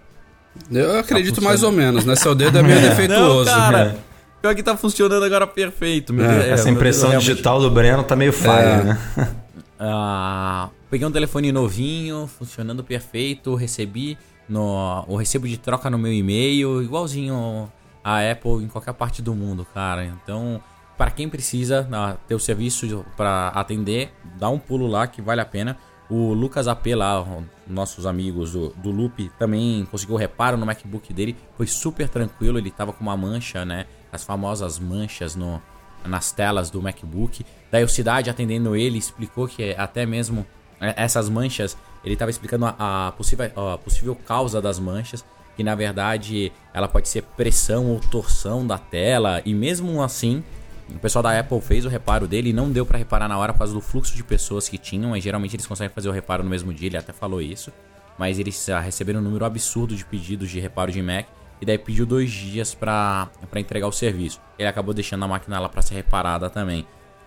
[0.70, 2.14] Eu acredito Tá mais ou menos, né?
[2.16, 3.50] Seu dedo é meio defeituoso.
[3.50, 3.96] Não, cara,
[4.40, 6.12] pior que tá funcionando agora perfeito.
[6.12, 8.84] Meu Deus, é, Essa meu impressão Deus, realmente- digital do Breno tá meio falha, É.
[8.84, 8.98] né?
[9.84, 16.12] Ah, peguei um telefone novinho, funcionando perfeito, recebi no, o recebo de troca no meu
[16.12, 17.72] e-mail, igualzinho
[18.04, 20.04] a Apple em qualquer parte do mundo, cara.
[20.04, 20.62] Então,
[20.98, 25.40] para quem precisa ah, ter o serviço para atender, dá um pulo lá que vale
[25.40, 25.78] a pena.
[26.10, 27.26] O Lucas AP lá,
[27.66, 31.34] nossos amigos do, do Loop, também conseguiu reparo no MacBook dele.
[31.56, 33.86] Foi super tranquilo, ele tava com uma mancha, né?
[34.12, 35.58] As famosas manchas no,
[36.04, 37.46] nas telas do MacBook.
[37.70, 40.61] Daí o Cidade atendendo ele explicou que até mesmo é,
[40.96, 45.24] essas manchas, ele estava explicando a, a, possível, a possível causa das manchas,
[45.56, 50.42] que na verdade ela pode ser pressão ou torção da tela, e mesmo assim,
[50.88, 53.52] o pessoal da Apple fez o reparo dele e não deu para reparar na hora
[53.52, 56.42] por causa do fluxo de pessoas que tinham, e geralmente eles conseguem fazer o reparo
[56.42, 57.72] no mesmo dia, ele até falou isso,
[58.18, 61.26] mas eles ah, receberam um número absurdo de pedidos de reparo de Mac,
[61.62, 64.40] e daí pediu dois dias para entregar o serviço.
[64.58, 66.84] Ele acabou deixando a máquina lá para ser reparada também.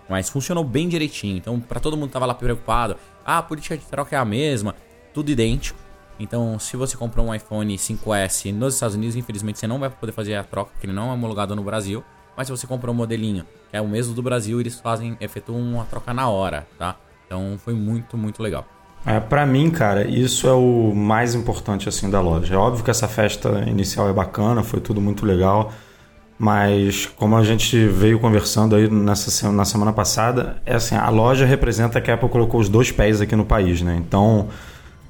[0.09, 1.37] Mas funcionou bem direitinho.
[1.37, 4.25] Então, para todo mundo que tava lá preocupado, ah, a política de troca é a
[4.25, 4.75] mesma,
[5.13, 5.79] tudo idêntico.
[6.19, 10.11] Então, se você comprou um iPhone 5S nos Estados Unidos, infelizmente você não vai poder
[10.11, 12.03] fazer a troca, porque ele não é homologado no Brasil.
[12.37, 15.59] Mas se você comprou um modelinho que é o mesmo do Brasil, eles fazem, efetuam
[15.59, 16.95] uma troca na hora, tá?
[17.25, 18.65] Então foi muito, muito legal.
[19.05, 22.55] É, para mim, cara, isso é o mais importante assim da loja.
[22.55, 25.71] É óbvio que essa festa inicial é bacana, foi tudo muito legal.
[26.37, 31.45] Mas como a gente veio conversando aí nessa, na semana passada, é assim, a loja
[31.45, 33.95] representa que a Apple colocou os dois pés aqui no país, né?
[34.05, 34.49] Então,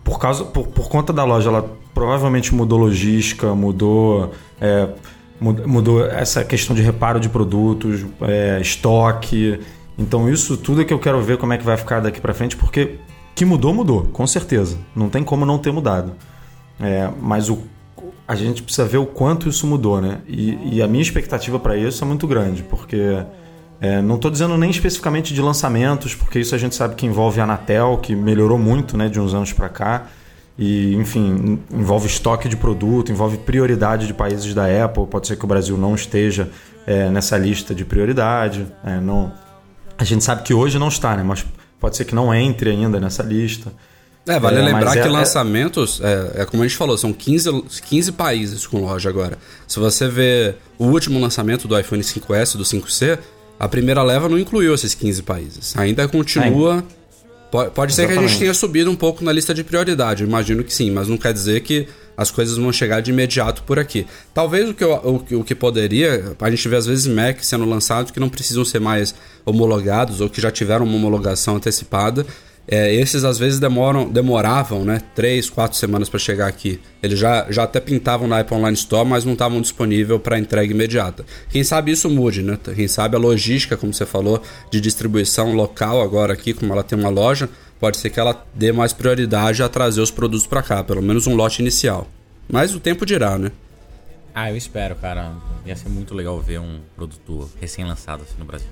[0.04, 4.88] por, causa, por, por conta da loja, ela provavelmente mudou logística, mudou, é,
[5.40, 9.60] mudou essa questão de reparo de produtos, é, estoque.
[9.98, 12.36] Então, isso tudo é que eu quero ver como é que vai ficar daqui para
[12.36, 13.00] frente, porque
[13.34, 14.78] que mudou, mudou, com certeza.
[14.96, 16.14] Não tem como não ter mudado.
[16.80, 17.64] É, mas o
[18.28, 20.20] a gente precisa ver o quanto isso mudou, né?
[20.28, 23.24] E, e a minha expectativa para isso é muito grande, porque
[23.80, 27.40] é, não estou dizendo nem especificamente de lançamentos, porque isso a gente sabe que envolve
[27.40, 30.08] a Anatel, que melhorou muito né, de uns anos para cá.
[30.58, 35.06] E, enfim, envolve estoque de produto, envolve prioridade de países da Apple.
[35.06, 36.50] Pode ser que o Brasil não esteja
[36.88, 38.66] é, nessa lista de prioridade.
[38.84, 39.34] É, não...
[39.98, 41.24] A gente sabe que hoje não está, né?
[41.24, 41.46] Mas
[41.80, 43.72] pode ser que não entre ainda nessa lista.
[44.28, 47.14] É, vale é, lembrar que é, é, lançamentos, é, é, como a gente falou, são
[47.14, 49.38] 15, 15 países com loja agora.
[49.68, 53.20] Se você vê o último lançamento do iPhone 5S, do 5C,
[53.60, 55.78] a primeira leva não incluiu esses 15 países.
[55.78, 56.84] Ainda continua.
[57.52, 60.64] Pode, pode ser que a gente tenha subido um pouco na lista de prioridade, imagino
[60.64, 64.08] que sim, mas não quer dizer que as coisas vão chegar de imediato por aqui.
[64.34, 68.12] Talvez o que, o, o que poderia, a gente vê às vezes Mac sendo lançados
[68.12, 69.14] que não precisam ser mais
[69.46, 72.26] homologados ou que já tiveram uma homologação antecipada
[72.67, 75.01] é, esses às vezes demoram, demoravam, né?
[75.13, 76.80] Três, quatro semanas para chegar aqui.
[77.01, 80.73] Eles já, já até pintavam na Apple Online Store, mas não estavam disponível para entrega
[80.73, 81.25] imediata.
[81.49, 82.58] Quem sabe isso mude, né?
[82.75, 86.97] Quem sabe a logística, como você falou, de distribuição local agora aqui, como ela tem
[86.97, 87.47] uma loja,
[87.80, 91.28] pode ser que ela dê mais prioridade a trazer os produtos para cá, pelo menos
[91.28, 92.08] um lote inicial.
[92.49, 93.51] Mas o tempo dirá, né?
[94.34, 95.34] Ah, eu espero, cara.
[95.65, 98.67] Ia ser muito legal ver um produto recém-lançado assim no Brasil.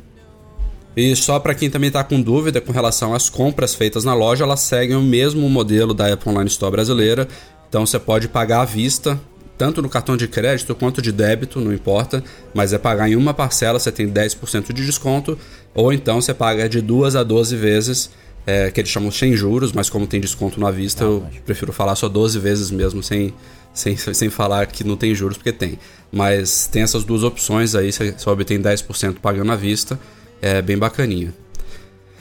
[0.96, 4.44] E só para quem também está com dúvida com relação às compras feitas na loja,
[4.44, 7.28] elas seguem o mesmo modelo da Apple Online Store brasileira.
[7.68, 9.20] Então você pode pagar à vista,
[9.58, 13.34] tanto no cartão de crédito quanto de débito, não importa, mas é pagar em uma
[13.34, 15.38] parcela, você tem 10% de desconto,
[15.74, 18.12] ou então você paga de duas a 12 vezes,
[18.46, 21.96] é, que eles chamam sem juros, mas como tem desconto na vista, eu prefiro falar
[21.96, 23.34] só 12 vezes mesmo, sem,
[23.74, 25.80] sem, sem falar que não tem juros, porque tem.
[26.12, 29.98] Mas tem essas duas opções aí, você, você obtém 10% pagando à vista
[30.44, 31.34] é bem bacaninha.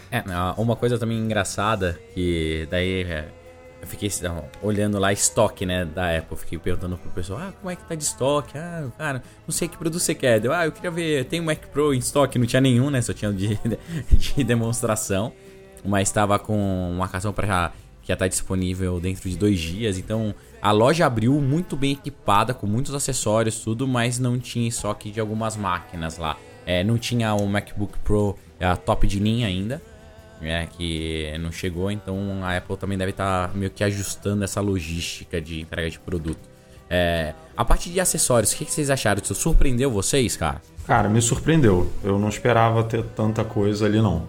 [0.08, 0.22] É,
[0.56, 3.28] uma coisa também engraçada que daí é,
[3.80, 4.08] eu fiquei
[4.62, 7.96] olhando lá estoque, né, da Apple, fiquei perguntando pro pessoal, ah, como é que tá
[7.96, 8.56] de estoque?
[8.56, 10.40] Ah, cara, não sei que produto você quer.
[10.52, 13.12] Ah, eu queria ver, tem um Mac Pro em estoque, não tinha nenhum, né, só
[13.12, 13.58] tinha de,
[14.06, 15.32] de demonstração,
[15.84, 16.54] mas estava com
[16.90, 21.40] uma marcação para que já tá disponível dentro de dois dias, então a loja abriu
[21.40, 26.36] muito bem equipada, com muitos acessórios, tudo, mas não tinha estoque de algumas máquinas lá.
[26.66, 29.82] É, não tinha o MacBook Pro a top de linha ainda,
[30.40, 34.60] né, que não chegou, então a Apple também deve estar tá meio que ajustando essa
[34.60, 36.50] logística de entrega de produto.
[36.88, 39.20] É, a parte de acessórios, o que, que vocês acharam?
[39.22, 40.60] Isso surpreendeu vocês, cara?
[40.86, 41.90] Cara, me surpreendeu.
[42.02, 44.26] Eu não esperava ter tanta coisa ali, não.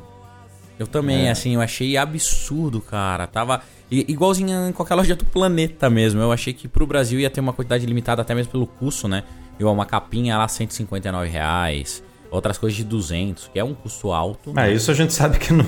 [0.79, 1.31] Eu também, é.
[1.31, 3.27] assim, eu achei absurdo, cara.
[3.27, 6.21] Tava igualzinho em qualquer loja do planeta mesmo.
[6.21, 9.23] Eu achei que pro Brasil ia ter uma quantidade limitada até mesmo pelo custo, né?
[9.59, 14.57] E uma capinha lá, 159 reais outras coisas de 200, que é um custo alto.
[14.57, 15.65] É, isso a gente sabe que não,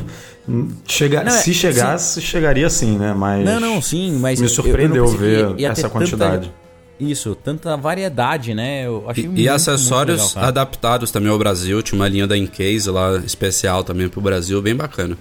[0.87, 2.27] chega, não, se chegasse, sim.
[2.27, 3.13] chegaria sim, né?
[3.13, 6.47] Mas Não, não, sim, mas me surpreendeu ver essa quantidade.
[6.47, 6.65] Tanta,
[6.99, 8.85] isso, tanta variedade, né?
[8.85, 12.37] Eu achei e, muito, e acessórios legal, adaptados também ao Brasil, tinha uma linha da
[12.37, 15.17] Incase lá especial também pro Brasil, bem bacana.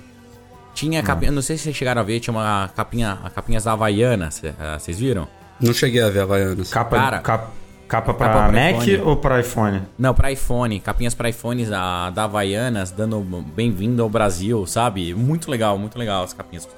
[0.74, 4.42] Tinha capinha, não sei se vocês chegaram a ver, tinha uma capinha, capinhas da Havaianas,
[4.59, 5.28] ah, vocês viram?
[5.61, 6.68] Não cheguei a ver Havaianas.
[6.70, 7.63] Capa, Cara, capa
[7.94, 9.02] Capa para Mac iPhone.
[9.02, 9.83] ou para iPhone?
[9.96, 10.80] Não, para iPhone.
[10.80, 13.20] Capinhas para iPhones da, da Havaianas, dando
[13.54, 15.14] bem-vindo ao Brasil, sabe?
[15.14, 16.68] Muito legal, muito legal as capinhas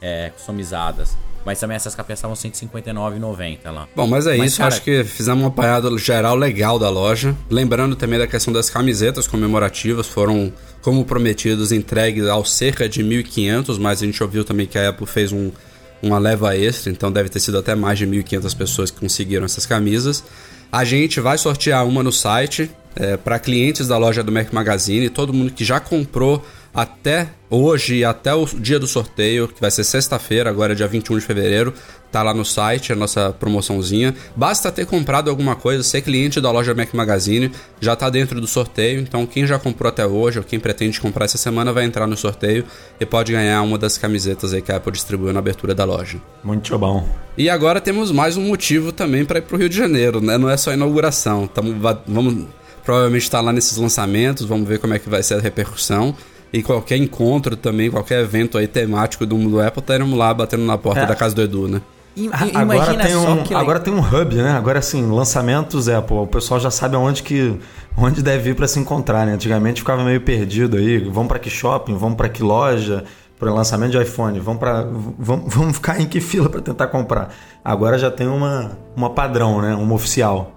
[0.00, 1.14] é, customizadas.
[1.44, 3.86] Mas também essas capinhas estavam 159,90 lá.
[3.94, 4.58] Bom, mas é mas, isso.
[4.58, 4.68] Cara...
[4.68, 7.36] Acho que fizemos uma apanhada geral legal da loja.
[7.50, 10.06] Lembrando também da questão das camisetas comemorativas.
[10.06, 13.78] Foram, como prometidos, entregues aos cerca de 1.500.
[13.78, 15.50] Mas a gente ouviu também que a Apple fez um,
[16.02, 16.90] uma leva extra.
[16.90, 20.24] Então deve ter sido até mais de 1.500 pessoas que conseguiram essas camisas.
[20.72, 25.10] A gente vai sortear uma no site é, para clientes da loja do Mac Magazine.
[25.10, 26.42] Todo mundo que já comprou
[26.74, 31.18] até hoje e até o dia do sorteio, que vai ser sexta-feira, agora dia 21
[31.18, 31.74] de fevereiro,
[32.10, 34.14] tá lá no site a nossa promoçãozinha.
[34.34, 38.46] Basta ter comprado alguma coisa, ser cliente da loja Mac Magazine, já tá dentro do
[38.46, 39.00] sorteio.
[39.00, 42.16] Então quem já comprou até hoje ou quem pretende comprar essa semana vai entrar no
[42.16, 42.64] sorteio
[42.98, 46.18] e pode ganhar uma das camisetas aí que a Apple distribuiu na abertura da loja.
[46.42, 47.06] Muito bom.
[47.36, 50.36] E agora temos mais um motivo também para ir pro Rio de Janeiro, né?
[50.36, 51.46] Não é só a inauguração.
[51.46, 51.74] Tamo,
[52.06, 52.46] vamos
[52.84, 56.14] provavelmente estar tá lá nesses lançamentos, vamos ver como é que vai ser a repercussão.
[56.52, 60.76] E qualquer encontro também, qualquer evento aí temático do mundo Apple, estaremos lá batendo na
[60.76, 61.06] porta é.
[61.06, 61.80] da casa do Edu, né?
[62.14, 63.54] I, agora, tem um, que...
[63.54, 64.50] agora tem um hub, né?
[64.50, 67.58] Agora assim, lançamentos Apple, o pessoal já sabe aonde que
[67.96, 69.32] onde deve ir para se encontrar, né?
[69.32, 73.04] Antigamente ficava meio perdido aí, vamos para que shopping, vamos para que loja,
[73.38, 74.82] para lançamento de iPhone, vamos para
[75.18, 77.34] vamos, vamos ficar em que fila para tentar comprar.
[77.64, 79.74] Agora já tem uma uma padrão, né?
[79.74, 80.52] Uma oficial.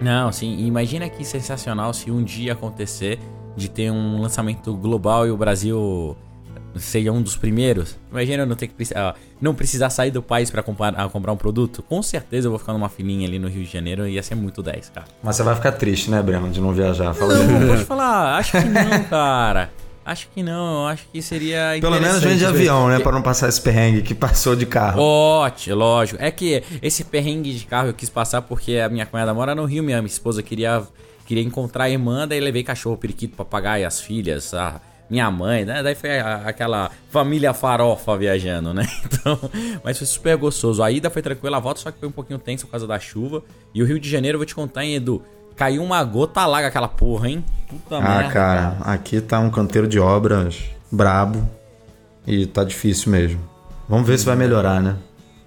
[0.00, 3.20] Não, sim, imagina que sensacional se um dia acontecer
[3.56, 6.16] de ter um lançamento global e o Brasil
[6.78, 7.96] seja um dos primeiros.
[8.10, 11.32] Imagina eu não ter que uh, não precisar sair do país para comprar, uh, comprar
[11.32, 11.82] um produto.
[11.82, 14.34] Com certeza eu vou ficar numa filinha ali no Rio de Janeiro e ia ser
[14.34, 15.06] muito 10, cara.
[15.22, 17.14] Mas você vai ficar triste, né, Breno, de não viajar?
[17.14, 18.36] Fala não, pode falar.
[18.36, 19.70] Acho que não, cara.
[20.04, 23.00] Acho que não, acho que seria Pelo menos vem de avião, né?
[23.00, 25.02] Pra não passar esse perrengue que passou de carro.
[25.02, 26.22] Ótimo, lógico.
[26.22, 29.64] É que esse perrengue de carro eu quis passar porque a minha cunhada mora no
[29.64, 30.80] Rio, minha esposa queria
[31.26, 35.82] queria encontrar a irmã, daí levei cachorro, periquito, papagaio, as filhas, a minha mãe, né?
[35.82, 38.86] Daí foi aquela família farofa viajando, né?
[39.26, 39.38] Então,
[39.82, 40.82] mas foi super gostoso.
[40.82, 42.98] A ida foi tranquila, a volta só que foi um pouquinho tenso por causa da
[42.98, 43.42] chuva.
[43.74, 45.20] E o Rio de Janeiro, eu vou te contar, hein, Edu?
[45.56, 47.44] Caiu uma gota laga aquela porra, hein?
[47.68, 48.30] Puta ah, merda.
[48.30, 50.62] cara, cara, aqui tá um canteiro de obras
[50.92, 51.48] brabo.
[52.26, 53.40] E tá difícil mesmo.
[53.88, 54.96] Vamos ver se vai melhorar, né?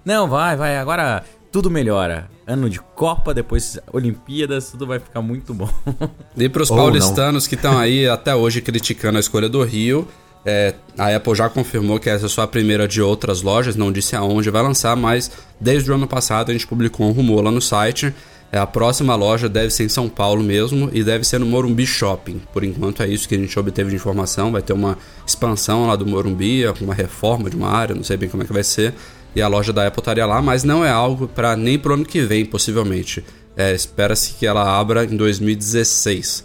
[0.04, 0.78] Não, vai, vai.
[0.78, 2.28] Agora tudo melhora.
[2.46, 5.68] Ano de Copa, depois Olimpíadas, tudo vai ficar muito bom.
[6.36, 10.06] e para os paulistanos que estão aí até hoje criticando a escolha do Rio,
[10.44, 13.92] é, a Apple já confirmou que essa é só a primeira de outras lojas, não
[13.92, 17.50] disse aonde vai lançar, mas desde o ano passado a gente publicou um rumor lá
[17.50, 18.14] no site.
[18.52, 21.86] É, a próxima loja deve ser em São Paulo mesmo e deve ser no Morumbi
[21.86, 22.42] Shopping.
[22.52, 24.50] Por enquanto é isso que a gente obteve de informação.
[24.50, 28.28] Vai ter uma expansão lá do Morumbi, uma reforma de uma área, não sei bem
[28.28, 28.92] como é que vai ser
[29.34, 32.04] e a loja da Apple estaria lá, mas não é algo para nem pro ano
[32.04, 33.24] que vem, possivelmente.
[33.56, 36.44] É, Espera-se que ela abra em 2016.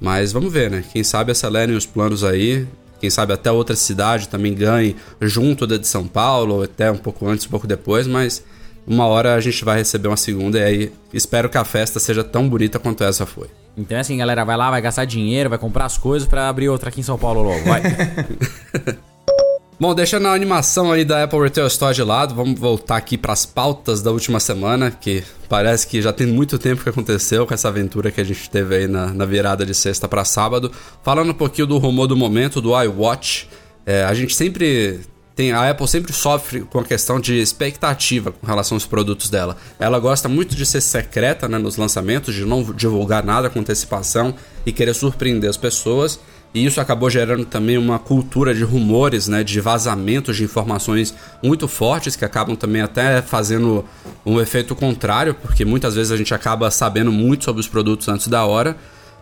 [0.00, 0.84] Mas vamos ver, né?
[0.92, 2.66] Quem sabe acelerem os planos aí.
[3.00, 6.96] Quem sabe até outra cidade também ganhe junto da de São Paulo, ou até um
[6.96, 8.42] pouco antes, um pouco depois, mas
[8.86, 12.24] uma hora a gente vai receber uma segunda e aí espero que a festa seja
[12.24, 13.48] tão bonita quanto essa foi.
[13.76, 16.68] Então é assim, galera, vai lá, vai gastar dinheiro, vai comprar as coisas para abrir
[16.68, 17.82] outra aqui em São Paulo logo, vai.
[19.78, 23.34] Bom, deixando a animação aí da Apple Retail Store de lado, vamos voltar aqui para
[23.34, 27.52] as pautas da última semana, que parece que já tem muito tempo que aconteceu com
[27.52, 30.72] essa aventura que a gente teve aí na, na virada de sexta para sábado.
[31.02, 33.50] Falando um pouquinho do rumor do momento, do iWatch,
[33.84, 35.00] é, a gente sempre
[35.36, 39.58] tem a Apple sempre sofre com a questão de expectativa com relação aos produtos dela.
[39.78, 44.34] Ela gosta muito de ser secreta né, nos lançamentos, de não divulgar nada com antecipação
[44.64, 46.18] e querer surpreender as pessoas.
[46.56, 51.68] E isso acabou gerando também uma cultura de rumores, né, de vazamentos de informações muito
[51.68, 53.84] fortes que acabam também até fazendo
[54.24, 58.28] um efeito contrário, porque muitas vezes a gente acaba sabendo muito sobre os produtos antes
[58.28, 58.74] da hora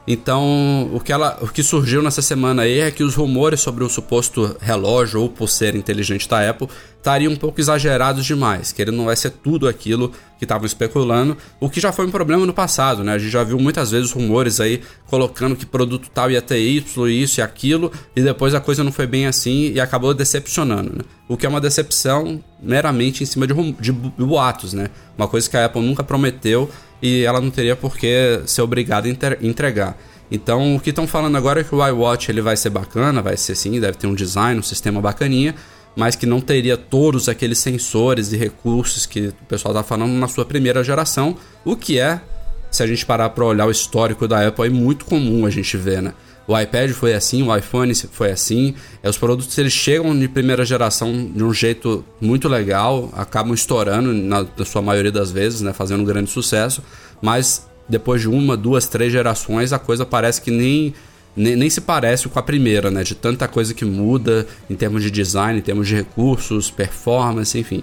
[0.07, 3.83] então, o que, ela, o que surgiu nessa semana aí é que os rumores sobre
[3.83, 8.91] o suposto relógio ou pulseira inteligente da Apple estariam um pouco exagerados demais, que ele
[8.91, 12.53] não vai ser tudo aquilo que estavam especulando, o que já foi um problema no
[12.53, 13.15] passado, né?
[13.15, 17.09] A gente já viu muitas vezes rumores aí colocando que produto tal ia ter isso,
[17.09, 21.05] isso e aquilo, e depois a coisa não foi bem assim e acabou decepcionando, né?
[21.29, 24.89] O que é uma decepção meramente em cima de, de boatos, né?
[25.17, 26.71] Uma coisa que a Apple nunca prometeu
[27.05, 29.95] e ela não teria por que ser obrigada a entregar.
[30.31, 33.37] Então, o que estão falando agora é que o iWatch ele vai ser bacana, vai
[33.37, 35.55] ser sim, deve ter um design, um sistema bacaninha,
[35.95, 40.27] mas que não teria todos aqueles sensores e recursos que o pessoal está falando na
[40.27, 42.23] sua primeira geração, o que é,
[42.71, 45.77] se a gente parar para olhar o histórico da Apple, é muito comum a gente
[45.77, 46.15] ver, né?
[46.47, 48.75] O iPad foi assim, o iPhone foi assim.
[49.03, 54.13] É, os produtos eles chegam de primeira geração de um jeito muito legal, acabam estourando
[54.13, 56.83] na, na sua maioria das vezes, né, fazendo um grande sucesso.
[57.23, 60.95] Mas depois de uma, duas, três gerações, a coisa parece que nem,
[61.35, 63.03] nem, nem, se parece com a primeira, né?
[63.03, 67.83] De tanta coisa que muda em termos de design, em termos de recursos, performance, enfim.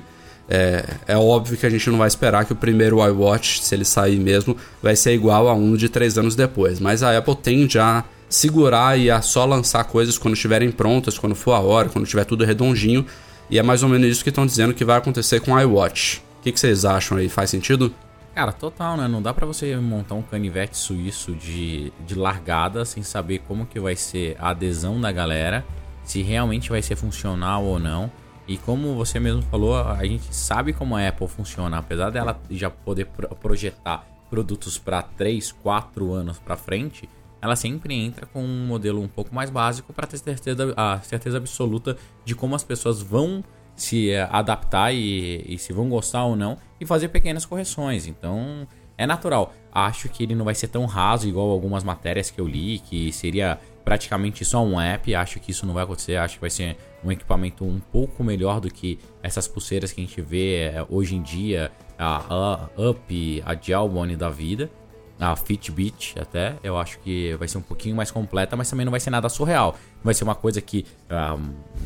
[0.49, 3.86] é, é óbvio que a gente não vai esperar que o primeiro iWatch, se ele
[3.86, 6.80] sair mesmo, vai ser igual a um de três anos depois.
[6.80, 11.36] Mas a Apple tende a segurar e a só lançar coisas quando estiverem prontas, quando
[11.36, 13.05] for a hora, quando tiver tudo redondinho.
[13.49, 16.19] E é mais ou menos isso que estão dizendo que vai acontecer com o iWatch.
[16.39, 17.27] O que, vocês acham aí?
[17.27, 17.93] Faz sentido?
[18.34, 19.07] Cara, total, né?
[19.09, 23.77] Não dá para você montar um canivete suíço de, de largada sem saber como que
[23.77, 25.65] vai ser a adesão da galera,
[26.05, 28.09] se realmente vai ser funcional ou não.
[28.47, 32.69] E como você mesmo falou, a gente sabe como a Apple funciona, apesar dela já
[32.69, 33.07] poder
[33.41, 37.09] projetar produtos para 3, 4 anos para frente,
[37.41, 41.37] ela sempre entra com um modelo um pouco mais básico para ter certeza, a certeza
[41.37, 43.43] absoluta de como as pessoas vão
[43.75, 48.05] se eh, adaptar e, e, se vão gostar ou não e fazer pequenas correções.
[48.05, 49.53] Então é natural.
[49.71, 53.11] Acho que ele não vai ser tão raso igual algumas matérias que eu li, que
[53.11, 55.15] seria praticamente só um app.
[55.15, 56.17] Acho que isso não vai acontecer.
[56.17, 60.03] Acho que vai ser um equipamento um pouco melhor do que essas pulseiras que a
[60.05, 64.69] gente vê eh, hoje em dia, a Up, a Gelbone da vida
[65.22, 68.89] a Fitbit até, eu acho que vai ser um pouquinho mais completa, mas também não
[68.89, 69.78] vai ser nada surreal.
[70.03, 70.84] Vai ser uma coisa que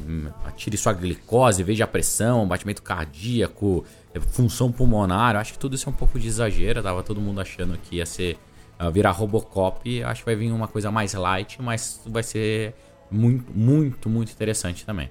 [0.09, 3.83] um, atire sua glicose, veja a pressão, batimento cardíaco,
[4.13, 5.35] é, função pulmonar.
[5.35, 6.81] Eu acho que tudo isso é um pouco de exagero.
[6.81, 8.37] Tava todo mundo achando que ia ser
[8.79, 10.01] uh, virar Robocop.
[10.03, 12.73] Acho que vai vir uma coisa mais light, mas vai ser
[13.11, 15.09] muito, muito, muito interessante também.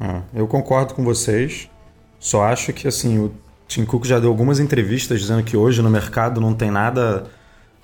[0.00, 1.70] Ah, eu concordo com vocês.
[2.18, 3.32] Só acho que assim, o
[3.68, 7.30] Tim Cook já deu algumas entrevistas dizendo que hoje no mercado não tem nada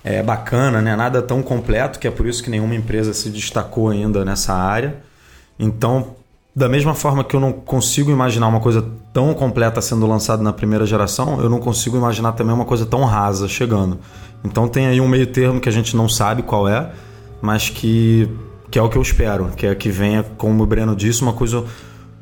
[0.03, 0.95] é, bacana, né?
[0.95, 4.97] nada tão completo, que é por isso que nenhuma empresa se destacou ainda nessa área.
[5.59, 6.15] Então,
[6.57, 8.83] da mesma forma que eu não consigo imaginar uma coisa
[9.13, 13.03] tão completa sendo lançada na primeira geração, eu não consigo imaginar também uma coisa tão
[13.03, 13.99] rasa chegando.
[14.43, 16.89] Então tem aí um meio termo que a gente não sabe qual é,
[17.41, 18.27] mas que,
[18.71, 21.33] que é o que eu espero, que é que venha, como o Breno disse, uma
[21.33, 21.63] coisa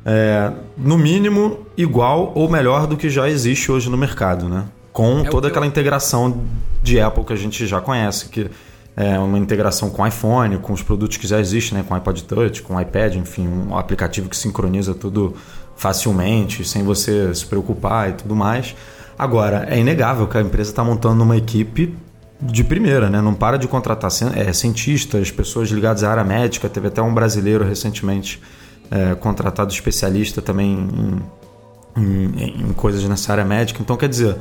[0.04, 4.64] é, no mínimo igual ou melhor do que já existe hoje no mercado, né?
[4.96, 5.68] Com é toda aquela eu...
[5.68, 6.40] integração
[6.82, 8.50] de Apple que a gente já conhece, que
[8.96, 11.84] é uma integração com iPhone, com os produtos que já existem, né?
[11.86, 15.36] com iPod Touch, com iPad, enfim, um aplicativo que sincroniza tudo
[15.76, 18.74] facilmente, sem você se preocupar e tudo mais.
[19.18, 21.94] Agora, é inegável que a empresa está montando uma equipe
[22.40, 23.20] de primeira, né?
[23.20, 26.70] Não para de contratar é, cientistas, pessoas ligadas à área médica.
[26.70, 28.40] Teve até um brasileiro recentemente
[28.90, 30.88] é, contratado especialista também
[31.96, 33.82] em, em, em, coisas nessa área médica.
[33.82, 34.38] Então, quer dizer,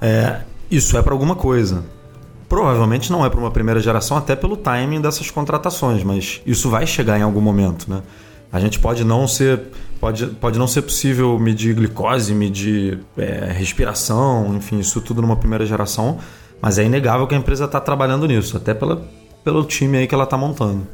[0.00, 0.40] é,
[0.70, 1.84] isso é para alguma coisa.
[2.48, 6.86] Provavelmente não é para uma primeira geração, até pelo timing dessas contratações, mas isso vai
[6.86, 8.02] chegar em algum momento, né?
[8.52, 9.60] A gente pode não ser,
[10.00, 15.66] pode, pode não ser possível medir glicose, medir é, respiração, enfim, isso tudo numa primeira
[15.66, 16.18] geração,
[16.60, 19.04] mas é inegável que a empresa está trabalhando nisso, até pela,
[19.42, 20.86] pelo time aí que ela está montando.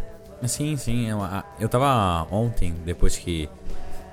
[0.47, 1.09] Sim, sim.
[1.09, 1.21] Eu,
[1.61, 3.49] eu tava ontem, depois que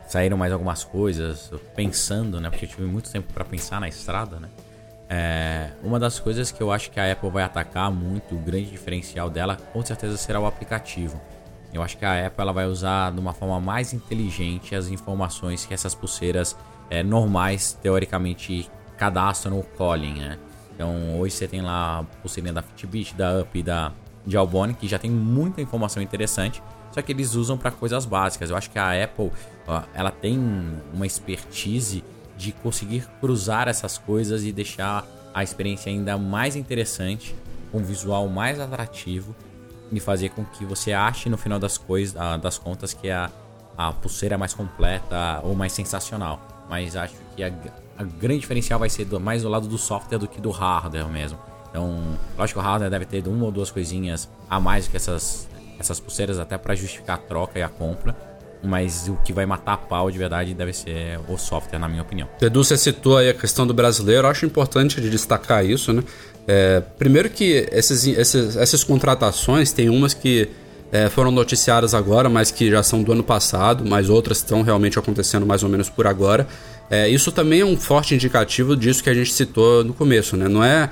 [0.08, 2.50] saíram mais algumas coisas, pensando, né?
[2.50, 4.50] Porque eu tive muito tempo para pensar na estrada, né?
[5.10, 8.70] É, uma das coisas que eu acho que a Apple vai atacar muito, o grande
[8.70, 11.20] diferencial dela, com certeza será o aplicativo.
[11.74, 15.66] Eu acho que a Apple ela vai usar de uma forma mais inteligente as informações
[15.66, 16.55] que essas pulseiras
[16.89, 20.38] é, normais, teoricamente, cadastram ou colhem, né?
[20.76, 23.91] Então, hoje você tem lá a pulseirinha da Fitbit, da Up e da
[24.26, 24.38] de
[24.80, 28.49] que já tem muita informação interessante, só que eles usam para coisas básicas.
[28.49, 29.32] Eu acho que a Apple,
[29.68, 30.39] ó, ela tem
[30.93, 32.03] uma expertise
[32.40, 37.36] de conseguir cruzar essas coisas e deixar a experiência ainda mais interessante,
[37.70, 39.36] com um visual mais atrativo
[39.92, 43.30] e fazer com que você ache no final das coisas, das contas que a,
[43.78, 46.40] a pulseira mais completa ou mais sensacional.
[46.70, 47.52] Mas acho que a,
[47.98, 51.10] a grande diferencial vai ser do, mais do lado do software do que do hardware
[51.10, 51.38] mesmo.
[51.70, 55.50] Então, lógico que o hardware deve ter uma ou duas coisinhas a mais que essas,
[55.78, 58.16] essas pulseiras até para justificar a troca e a compra
[58.64, 62.01] mas o que vai matar a pau de verdade deve ser o software, na minha
[62.01, 62.28] opinião.
[62.41, 66.03] Edu, você citou aí a questão do brasileiro, eu acho importante de destacar isso, né?
[66.47, 70.49] É, primeiro que esses, esses, essas contratações, tem umas que
[70.91, 74.97] é, foram noticiadas agora, mas que já são do ano passado, mas outras estão realmente
[74.97, 76.47] acontecendo mais ou menos por agora.
[76.89, 80.47] É, isso também é um forte indicativo disso que a gente citou no começo, né?
[80.47, 80.89] Não é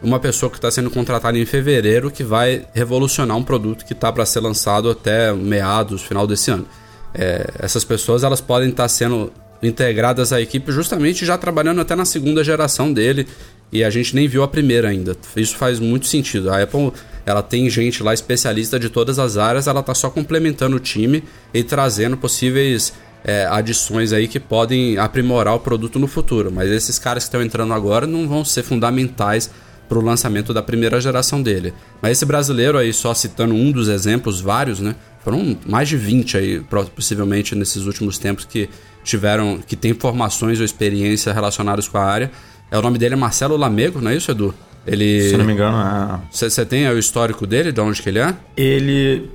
[0.00, 4.10] uma pessoa que está sendo contratada em fevereiro que vai revolucionar um produto que está
[4.12, 6.66] para ser lançado até meados, final desse ano
[7.14, 9.32] é, essas pessoas elas podem estar sendo
[9.62, 13.26] integradas à equipe justamente já trabalhando até na segunda geração dele
[13.72, 15.16] e a gente nem viu a primeira ainda.
[15.36, 16.50] Isso faz muito sentido.
[16.50, 16.92] A Apple
[17.24, 21.22] ela tem gente lá especialista de todas as áreas, ela está só complementando o time
[21.52, 22.92] e trazendo possíveis
[23.22, 26.50] é, adições aí que podem aprimorar o produto no futuro.
[26.50, 29.50] Mas esses caras que estão entrando agora não vão ser fundamentais
[29.90, 31.74] pro lançamento da primeira geração dele.
[32.00, 34.94] Mas esse brasileiro aí, só citando um dos exemplos, vários, né?
[35.24, 36.64] Foram mais de 20 aí,
[36.94, 38.70] possivelmente, nesses últimos tempos que
[39.02, 42.30] tiveram, que tem formações ou experiência relacionadas com a área.
[42.70, 44.54] É, o nome dele é Marcelo Lamego, não é isso, Edu?
[44.86, 45.28] Ele...
[45.28, 46.20] Se não me engano, é.
[46.30, 48.34] Você tem o histórico dele, de onde que ele é?
[48.56, 49.28] Ele.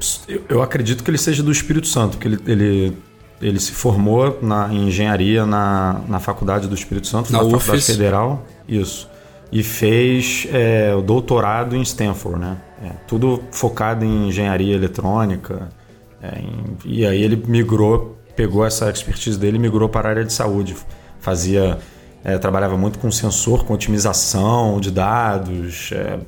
[0.48, 2.98] Eu acredito que ele seja do Espírito Santo, que ele, ele,
[3.42, 7.84] ele se formou na, em engenharia na, na Faculdade do Espírito Santo, na, na Faculdade
[7.84, 8.48] Federal.
[8.68, 9.14] Isso.
[9.52, 12.58] E fez é, o doutorado em Stanford, né?
[12.84, 15.70] É, tudo focado em engenharia eletrônica.
[16.22, 20.26] É, em, e aí ele migrou, pegou essa expertise dele e migrou para a área
[20.26, 20.76] de saúde.
[21.20, 21.80] Fazia
[22.26, 26.20] é, trabalhava muito com sensor, com otimização de dados, é,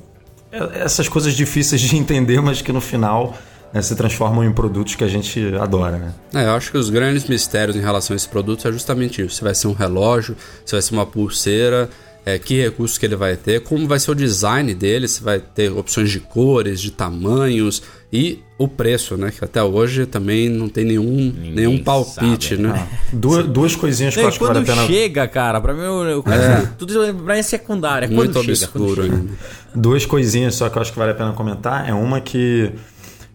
[0.52, 3.36] é, essas coisas difíceis de entender, mas que no final
[3.72, 5.98] né, se transformam em produtos que a gente adora.
[5.98, 6.14] Né?
[6.34, 9.34] É, eu acho que os grandes mistérios em relação a esse produto é justamente isso.
[9.34, 11.90] Se vai ser um relógio, se vai ser uma pulseira,
[12.28, 15.38] é, que recursos que ele vai ter, como vai ser o design dele, se vai
[15.40, 19.30] ter opções de cores, de tamanhos, e o preço, né?
[19.30, 22.62] Que até hoje também não tem nenhum, nenhum palpite, sabe.
[22.68, 22.74] né?
[22.74, 24.86] Ah, duas, duas coisinhas que eu acho que vale a pena...
[24.86, 26.68] chega, cara, pra mim, eu, é.
[26.76, 26.92] tudo
[27.24, 28.04] pra mim é secundário.
[28.04, 29.32] É Muito chega, obscuro ainda.
[29.74, 31.88] Duas coisinhas só que eu acho que vale a pena comentar.
[31.88, 32.72] É uma que,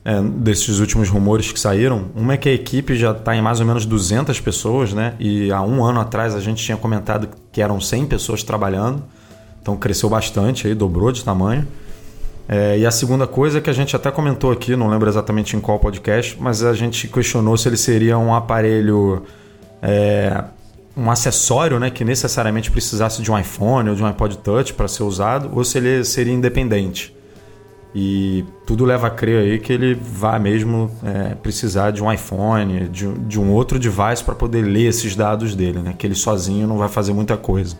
[0.06, 3.60] é, desses últimos rumores que saíram, uma é que a equipe já está em mais
[3.60, 5.14] ou menos 200 pessoas, né?
[5.18, 9.04] E há um ano atrás a gente tinha comentado que eram 100 pessoas trabalhando.
[9.62, 11.66] Então cresceu bastante aí, dobrou de tamanho.
[12.50, 15.62] É, e a segunda coisa que a gente até comentou aqui, não lembro exatamente em
[15.62, 19.24] qual podcast, mas a gente questionou se ele seria um aparelho,
[19.82, 20.44] é,
[20.98, 24.90] um acessório né, que necessariamente precisasse de um iPhone ou de um iPod Touch para
[24.90, 27.13] ser usado, ou se ele seria independente.
[27.96, 32.90] E tudo leva a crer aí que ele vai mesmo é, precisar de um iPhone,
[32.90, 35.94] de, de um outro device para poder ler esses dados dele, né?
[35.96, 37.78] Que ele sozinho não vai fazer muita coisa.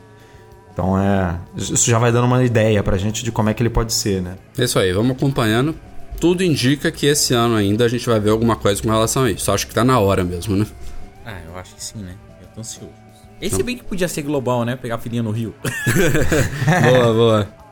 [0.72, 1.40] Então é.
[1.56, 4.22] Isso já vai dando uma ideia pra gente de como é que ele pode ser,
[4.22, 4.36] né?
[4.58, 5.76] É isso aí, vamos acompanhando.
[6.20, 9.32] Tudo indica que esse ano ainda a gente vai ver alguma coisa com relação a
[9.32, 9.52] isso.
[9.52, 10.68] Acho que tá na hora mesmo, né?
[11.26, 12.14] Ah, eu acho que sim, né?
[12.40, 12.92] Eu tô ansioso.
[13.42, 13.66] Esse então...
[13.66, 14.76] bem que podia ser global, né?
[14.76, 15.56] Pegar a filhinha no Rio.
[16.84, 17.63] boa, boa.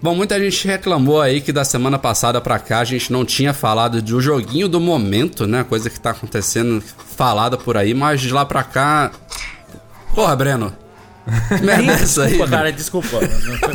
[0.00, 3.52] Bom, muita gente reclamou aí que da semana passada pra cá a gente não tinha
[3.52, 5.64] falado de um joguinho do momento, né?
[5.64, 6.80] Coisa que tá acontecendo
[7.16, 9.10] falada por aí, mas de lá pra cá.
[10.14, 10.72] Porra, Breno,
[11.62, 12.38] Merda é isso aí.
[12.48, 13.18] cara, desculpa.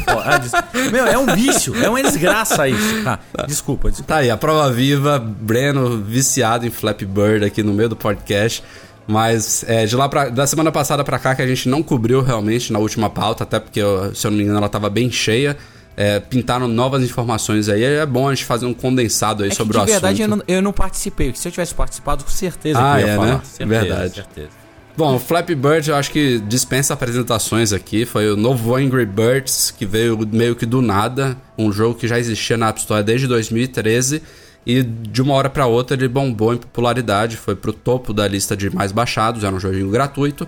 [0.07, 3.03] Ah, Meu, é um vício, é uma desgraça isso.
[3.03, 4.13] Tá, desculpa, desculpa.
[4.13, 8.63] Tá aí, a prova viva, Breno viciado em Flappy Bird aqui no meio do podcast.
[9.05, 12.21] Mas é, de lá pra, da semana passada pra cá que a gente não cobriu
[12.21, 13.82] realmente na última pauta, até porque,
[14.15, 15.57] se eu não me engano, ela tava bem cheia.
[15.96, 17.84] É, pintaram novas informações aí.
[17.84, 19.94] É bom a gente fazer um condensado aí é sobre o assunto.
[19.94, 21.34] Na verdade, eu não, eu não participei.
[21.36, 23.28] Se eu tivesse participado, com certeza ah, eu ia é, falar.
[23.28, 23.41] Né?
[23.44, 24.16] Certeza, verdade.
[24.16, 24.64] Certeza.
[24.96, 28.06] Bom, o Flappy Bird eu acho que dispensa apresentações aqui.
[28.06, 31.36] Foi o novo Angry Birds, que veio meio que do nada.
[31.58, 34.22] Um jogo que já existia na App Store desde 2013.
[34.66, 37.38] E de uma hora para outra ele bombou em popularidade.
[37.38, 39.44] Foi pro topo da lista de mais baixados.
[39.44, 40.48] Era um joguinho gratuito.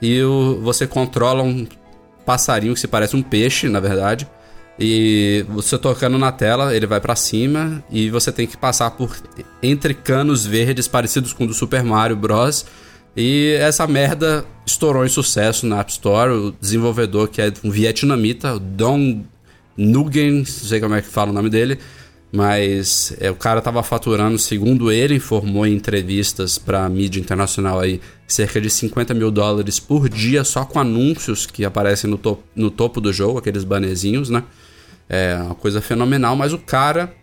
[0.00, 1.66] E o, você controla um
[2.26, 4.28] passarinho que se parece um peixe, na verdade.
[4.78, 9.16] E você tocando na tela, ele vai para cima e você tem que passar por
[9.62, 12.66] entre canos verdes parecidos com o do Super Mario Bros
[13.16, 16.30] e essa merda estourou em sucesso na App Store.
[16.30, 19.24] O desenvolvedor, que é um vietnamita, Dong
[19.78, 21.78] Nguyen, não sei como é que fala o nome dele,
[22.30, 28.00] mas é, o cara estava faturando, segundo ele informou em entrevistas para mídia internacional aí,
[28.26, 32.70] cerca de 50 mil dólares por dia só com anúncios que aparecem no, to no
[32.70, 34.44] topo do jogo, aqueles banezinhos, né?
[35.08, 37.14] É uma coisa fenomenal, mas o cara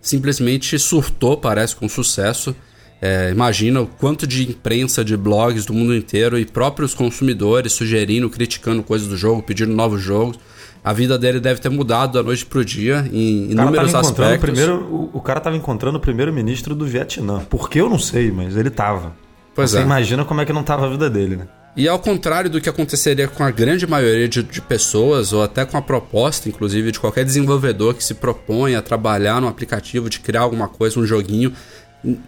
[0.00, 2.54] simplesmente surtou, parece, com sucesso.
[3.02, 8.28] É, imagina o quanto de imprensa, de blogs do mundo inteiro e próprios consumidores sugerindo,
[8.28, 10.38] criticando coisas do jogo, pedindo novos jogos.
[10.82, 14.40] A vida dele deve ter mudado da noite pro dia em inúmeros aspectos.
[14.40, 17.40] Primeiro, o, o cara estava encontrando o primeiro-ministro do Vietnã.
[17.40, 19.14] Por que eu não sei, mas ele estava.
[19.54, 19.82] Pois Você é.
[19.82, 21.48] imagina como é que não estava a vida dele, né?
[21.76, 25.64] E ao contrário do que aconteceria com a grande maioria de, de, pessoas, ou até
[25.64, 30.18] com a proposta, inclusive, de qualquer desenvolvedor que se propõe a trabalhar no aplicativo, de
[30.18, 31.52] criar alguma coisa, um joguinho,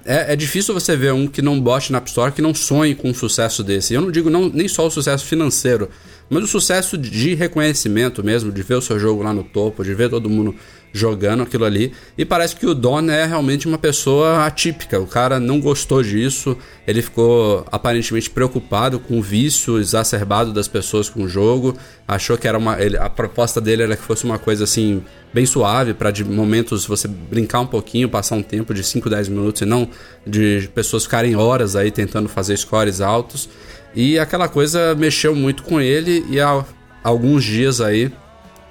[0.05, 2.95] é, é, difícil você ver um que não bote na App Store, que não sonhe
[2.95, 3.95] com um sucesso desse.
[3.95, 5.89] Eu não digo não, nem só o sucesso financeiro,
[6.29, 9.95] mas o sucesso de reconhecimento mesmo, de ver o seu jogo lá no topo, de
[9.95, 10.55] ver todo mundo
[10.93, 11.93] jogando aquilo ali.
[12.17, 15.01] E parece que o Don é realmente uma pessoa atípica.
[15.01, 21.09] O cara não gostou disso, ele ficou aparentemente preocupado com o vício exacerbado das pessoas
[21.09, 21.77] com o jogo.
[22.07, 22.81] Achou que era uma.
[22.81, 26.85] Ele, a proposta dele era que fosse uma coisa assim, bem suave, para de momentos
[26.85, 29.89] você brincar um pouquinho, passar um tempo de 5, 10 minutos, e não
[30.27, 33.49] de pessoas ficarem horas aí tentando fazer scores altos.
[33.95, 36.65] E aquela coisa mexeu muito com ele, e há
[37.03, 38.13] alguns dias aí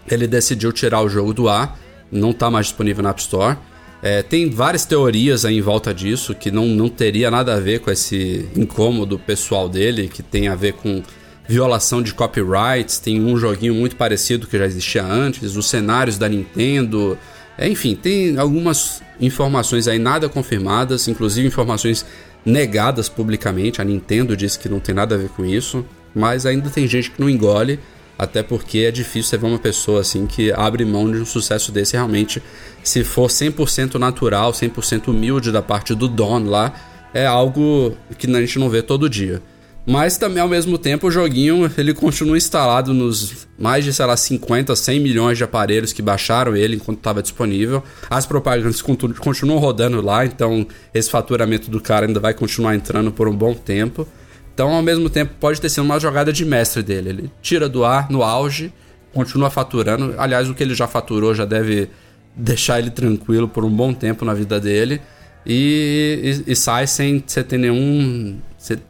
[0.09, 1.77] ele decidiu tirar o jogo do ar,
[2.11, 3.57] não está mais disponível na App Store.
[4.03, 7.79] É, tem várias teorias aí em volta disso que não, não teria nada a ver
[7.79, 11.03] com esse incômodo pessoal dele, que tem a ver com
[11.47, 12.97] violação de copyrights.
[12.97, 17.17] Tem um joguinho muito parecido que já existia antes, os cenários da Nintendo.
[17.57, 22.03] É, enfim, tem algumas informações aí nada confirmadas, inclusive informações
[22.43, 23.81] negadas publicamente.
[23.81, 25.85] A Nintendo disse que não tem nada a ver com isso,
[26.15, 27.79] mas ainda tem gente que não engole.
[28.21, 31.71] Até porque é difícil você ver uma pessoa assim que abre mão de um sucesso
[31.71, 32.39] desse realmente.
[32.83, 36.71] Se for 100% natural, 100% humilde da parte do Don lá,
[37.15, 39.41] é algo que a gente não vê todo dia.
[39.87, 44.15] Mas também ao mesmo tempo o joguinho ele continua instalado nos mais de, sei lá,
[44.15, 47.83] 50, 100 milhões de aparelhos que baixaram ele enquanto estava disponível.
[48.07, 53.27] As propagandas continuam rodando lá, então esse faturamento do cara ainda vai continuar entrando por
[53.27, 54.07] um bom tempo.
[54.53, 57.09] Então, ao mesmo tempo, pode ter sido uma jogada de mestre dele.
[57.09, 58.71] Ele tira do ar no auge,
[59.13, 60.15] continua faturando.
[60.17, 61.89] Aliás, o que ele já faturou já deve
[62.35, 65.01] deixar ele tranquilo por um bom tempo na vida dele.
[65.45, 68.39] E, e, e sai sem você ter nenhum,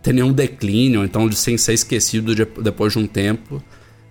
[0.02, 3.64] ter nenhum declínio, então sem ser esquecido de, depois de um tempo.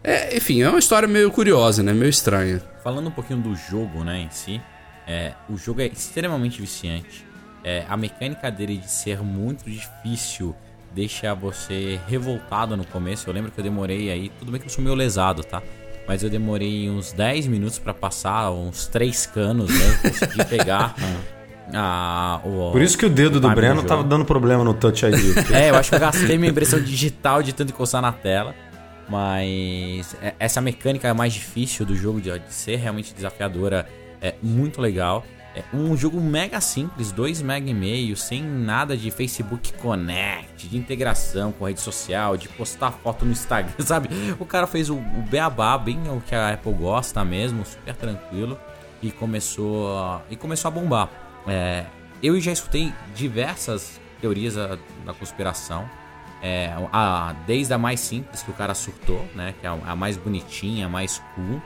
[0.03, 1.93] É, enfim, é uma história meio curiosa, né?
[1.93, 2.63] Meio estranha.
[2.83, 4.61] Falando um pouquinho do jogo, né, em si,
[5.07, 7.27] é, o jogo é extremamente viciante.
[7.63, 10.57] É, a mecânica dele de ser muito difícil
[10.95, 13.29] deixa você revoltado no começo.
[13.29, 15.63] Eu lembro que eu demorei aí, tudo bem que eu sou meio lesado, tá?
[16.07, 19.99] Mas eu demorei uns 10 minutos para passar uns 3 canos, né?
[20.03, 20.95] Consegui pegar.
[21.73, 24.75] Ah, o, Por isso que o dedo o do Breno do tava dando problema no
[24.75, 25.37] Touch ID.
[25.53, 28.57] é, eu acho que eu gastei minha impressão digital de tanto encostar na tela.
[29.09, 33.87] Mas é, essa mecânica é mais difícil do jogo de, de ser realmente desafiadora
[34.21, 35.25] é muito legal.
[35.55, 40.77] É um jogo mega simples, 2 mega e meio, sem nada de Facebook Connect, de
[40.77, 44.09] integração com rede social, de postar foto no Instagram, sabe?
[44.39, 48.59] O cara fez o, o beabá, bem o que a Apple gosta mesmo, super tranquilo,
[49.03, 51.11] e começou a, e começou a bombar.
[51.49, 51.85] É,
[52.23, 55.89] eu já escutei diversas teorias da, da conspiração,
[56.43, 59.97] é, a, desde a mais simples que o cara surtou, né, que é a, a
[59.97, 61.61] mais bonitinha, a mais cool,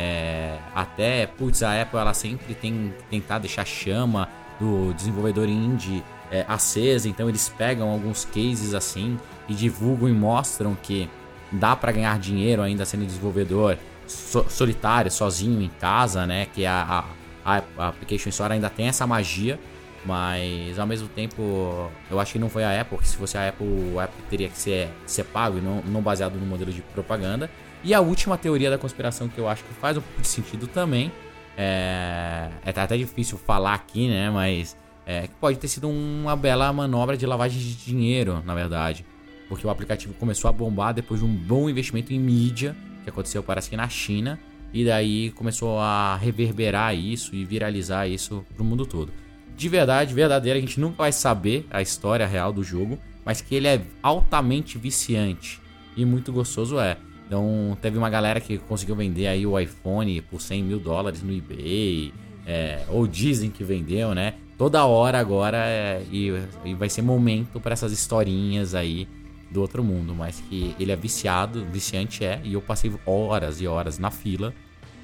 [0.00, 4.28] é, até, putz, a Apple ela sempre tem tentado deixar a chama
[4.60, 9.18] do desenvolvedor indie é, acesa, então eles pegam alguns cases assim
[9.48, 11.10] e divulgam e mostram que
[11.50, 13.76] dá para ganhar dinheiro ainda sendo desenvolvedor
[14.06, 16.46] so, solitário, sozinho em casa, né?
[16.54, 17.04] Que a,
[17.44, 19.58] a, a Application Store ainda tem essa magia,
[20.04, 23.48] mas ao mesmo tempo eu acho que não foi a Apple, porque se fosse a
[23.48, 26.82] Apple, a Apple teria que ser, ser pago e não, não baseado no modelo de
[26.82, 27.50] propaganda.
[27.84, 30.66] E a última teoria da conspiração que eu acho que faz um pouco de sentido
[30.66, 31.12] também,
[31.56, 34.30] é, é até difícil falar aqui, né?
[34.30, 34.76] Mas
[35.06, 39.04] é, pode ter sido uma bela manobra de lavagem de dinheiro, na verdade.
[39.48, 43.42] Porque o aplicativo começou a bombar depois de um bom investimento em mídia, que aconteceu
[43.42, 44.38] parece que na China,
[44.72, 49.10] e daí começou a reverberar isso e viralizar isso pro mundo todo.
[49.56, 53.54] De verdade, verdadeira, a gente nunca vai saber a história real do jogo, mas que
[53.54, 55.60] ele é altamente viciante
[55.96, 56.96] e muito gostoso é.
[57.28, 61.30] Então teve uma galera que conseguiu vender aí o iPhone por 100 mil dólares no
[61.30, 62.10] eBay,
[62.46, 64.34] é, ou dizem que vendeu, né?
[64.56, 66.32] Toda hora agora é, e,
[66.64, 69.06] e, vai ser momento para essas historinhas aí
[69.50, 73.66] do outro mundo, mas que ele é viciado, viciante é, e eu passei horas e
[73.66, 74.54] horas na fila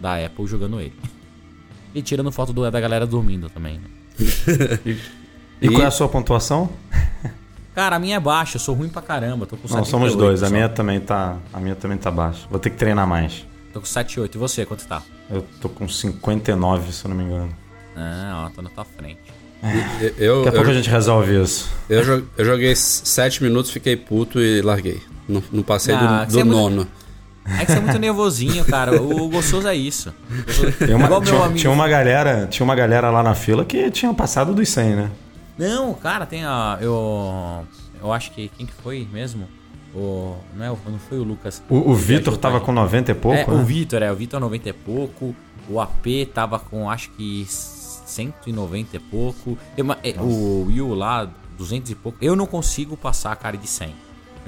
[0.00, 0.94] da Apple jogando ele.
[1.94, 3.78] E tirando foto do, da galera dormindo também.
[3.78, 3.88] Né?
[5.60, 6.70] e, e qual é a sua pontuação?
[7.74, 10.14] Cara, a minha é baixa, eu sou ruim pra caramba, tô com 7, Não, somos
[10.14, 12.46] dois, a minha também tá, a minha também tá baixa.
[12.48, 13.44] Vou ter que treinar mais.
[13.72, 14.34] Tô com 7,8.
[14.34, 15.02] E você, quanto tá?
[15.28, 17.48] Eu tô com 59, se eu não me engano.
[17.96, 19.18] Ah, ó, tô na tua frente.
[19.62, 20.14] É.
[20.18, 21.68] Eu, Daqui a pouco a gente resolve isso.
[21.88, 25.02] Eu, eu joguei 7 minutos, fiquei puto e larguei.
[25.28, 26.76] Não, não passei ah, do, do é nono.
[26.76, 27.04] Muito...
[27.46, 29.02] É que você é muito nervosinho, cara.
[29.02, 30.14] O gostoso é isso.
[30.78, 34.54] Tem uma, tinha, tinha, uma galera, tinha uma galera lá na fila que tinha passado
[34.54, 35.10] dos 100, né?
[35.58, 36.78] Não, cara, tem a.
[36.80, 37.64] Eu.
[38.00, 38.48] Eu acho que.
[38.48, 39.48] Quem que foi mesmo?
[39.94, 41.62] O, não, é, não foi o Lucas.
[41.68, 43.38] O, o Vitor tava com 90 e pouco?
[43.38, 43.54] É, né?
[43.54, 44.10] o Vitor, é.
[44.10, 45.34] O Vitor 90 e pouco.
[45.68, 49.56] O AP tava com acho que 190 e pouco.
[49.76, 49.86] Eu,
[50.20, 52.18] o Will lá, 200 e pouco.
[52.20, 53.94] Eu não consigo passar a cara de 100.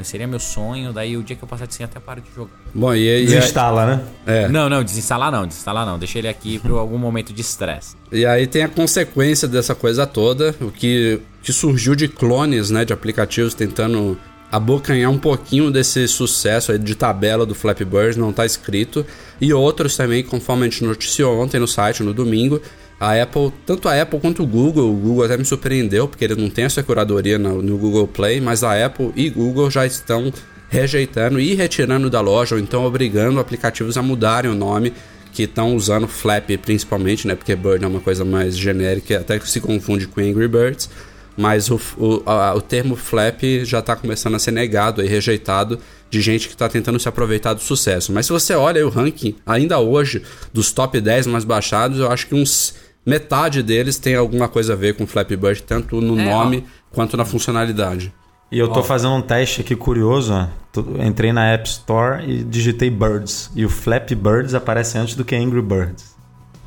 [0.05, 2.53] Seria meu sonho, daí o dia que eu passar de 100 até paro de jogar.
[2.74, 3.26] Bom, e aí.
[3.26, 4.05] Desinstala, né?
[4.26, 4.49] É.
[4.49, 5.99] Não, não, desinstalar não, desinstalar não.
[5.99, 7.97] Deixa ele aqui para algum momento de estresse.
[8.12, 12.84] E aí tem a consequência dessa coisa toda, o que, que surgiu de clones, né,
[12.84, 14.18] de aplicativos tentando
[14.51, 19.05] abocanhar um pouquinho desse sucesso aí de tabela do Flappy Bird, não está escrito.
[19.40, 22.61] E outros também, conforme a gente noticiou ontem no site, no domingo,
[22.99, 26.34] a Apple, tanto a Apple quanto o Google, o Google até me surpreendeu, porque ele
[26.34, 30.32] não tem essa curadoria no, no Google Play, mas a Apple e Google já estão
[30.68, 34.92] rejeitando e retirando da loja, ou então obrigando aplicativos a mudarem o nome,
[35.32, 37.34] que estão usando Flap principalmente, né?
[37.34, 40.88] Porque Bird é uma coisa mais genérica, até que se confunde com Angry Birds.
[41.36, 45.78] Mas o, o, a, o termo Flap já está começando a ser negado e rejeitado
[46.09, 48.11] de gente que está tentando se aproveitar do sucesso.
[48.12, 50.22] Mas se você olha o ranking, ainda hoje,
[50.55, 52.74] dos top 10 mais baixados, eu acho que uns
[53.07, 56.94] metade deles tem alguma coisa a ver com Flappy Bird, tanto no é, nome ó.
[56.94, 58.12] quanto na funcionalidade.
[58.50, 58.82] E eu tô ó.
[58.82, 61.04] fazendo um teste aqui curioso, ó.
[61.04, 63.50] entrei na App Store e digitei Birds.
[63.54, 66.16] E o Flappy Birds aparece antes do que Angry Birds.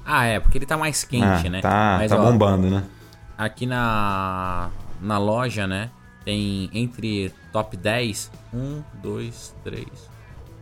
[0.06, 1.62] Ah, é, porque ele tá mais quente, ah, né?
[1.62, 2.84] Tá, Mas, tá ó, bombando, né?
[3.38, 4.70] Aqui na,
[5.00, 5.92] na loja, né?
[6.26, 9.86] Tem entre top 10, 1, 2, 3,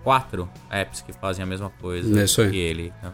[0.04, 2.94] 4 apps que fazem a mesma coisa é que ele.
[3.00, 3.14] Então,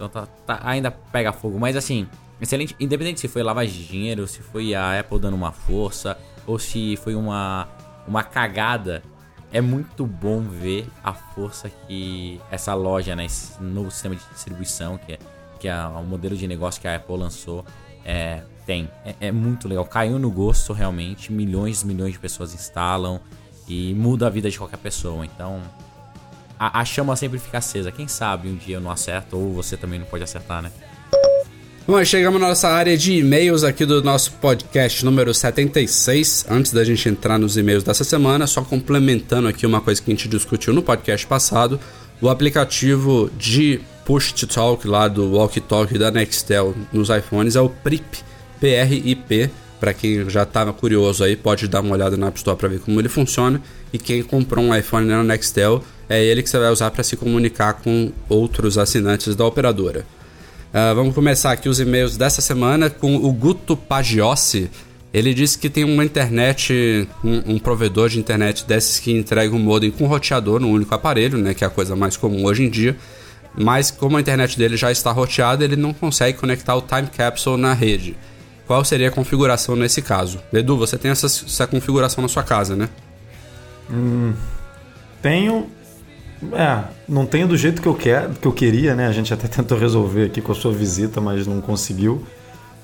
[0.00, 1.58] então tá, tá, ainda pega fogo.
[1.58, 2.08] Mas assim,
[2.40, 2.74] excelente.
[2.80, 6.96] Independente se foi lavagem de dinheiro, se foi a Apple dando uma força, ou se
[6.96, 7.68] foi uma,
[8.06, 9.02] uma cagada.
[9.52, 14.96] É muito bom ver a força que essa loja, né, esse novo sistema de distribuição,
[14.96, 15.18] que é,
[15.58, 17.64] que é o modelo de negócio que a Apple lançou,
[18.04, 18.88] é, tem.
[19.04, 19.84] É, é, muito legal.
[19.84, 21.32] Caiu no gosto realmente.
[21.32, 23.20] Milhões e milhões de pessoas instalam
[23.68, 25.26] e muda a vida de qualquer pessoa.
[25.26, 25.60] Então,
[26.60, 27.90] a, a chama sempre fica acesa.
[27.90, 30.70] Quem sabe um dia eu não acerto ou você também não pode acertar, né?
[31.86, 36.44] Bom, chegamos na nossa área de e-mails aqui do nosso podcast número 76.
[36.50, 40.14] Antes da gente entrar nos e-mails dessa semana, só complementando aqui uma coisa que a
[40.14, 41.80] gente discutiu no podcast passado,
[42.20, 47.60] o aplicativo de Push to Talk lá do Walkie Talkie da Nextel nos iPhones é
[47.60, 48.18] o PRIP,
[48.60, 49.50] P-R-I-P.
[49.80, 52.80] Para quem já estava curioso aí, pode dar uma olhada na App Store para ver
[52.80, 53.60] como ele funciona.
[53.90, 57.16] E quem comprou um iPhone na Nextel, é ele que você vai usar para se
[57.16, 60.04] comunicar com outros assinantes da operadora.
[60.70, 64.70] Uh, vamos começar aqui os e-mails dessa semana com o Guto Pagiossi.
[65.12, 69.58] Ele disse que tem uma internet, um, um, provedor de internet desses que entrega um
[69.58, 72.70] modem com roteador no único aparelho, né, que é a coisa mais comum hoje em
[72.70, 72.96] dia.
[73.58, 77.60] Mas como a internet dele já está roteada, ele não consegue conectar o time capsule
[77.60, 78.16] na rede.
[78.70, 80.38] Qual seria a configuração nesse caso?
[80.52, 82.88] Edu, você tem essa, essa configuração na sua casa, né?
[83.90, 84.32] Hum,
[85.20, 85.66] tenho.
[86.52, 89.08] É, não tenho do jeito que eu, quer, que eu queria, né?
[89.08, 92.24] A gente até tentou resolver aqui com a sua visita, mas não conseguiu.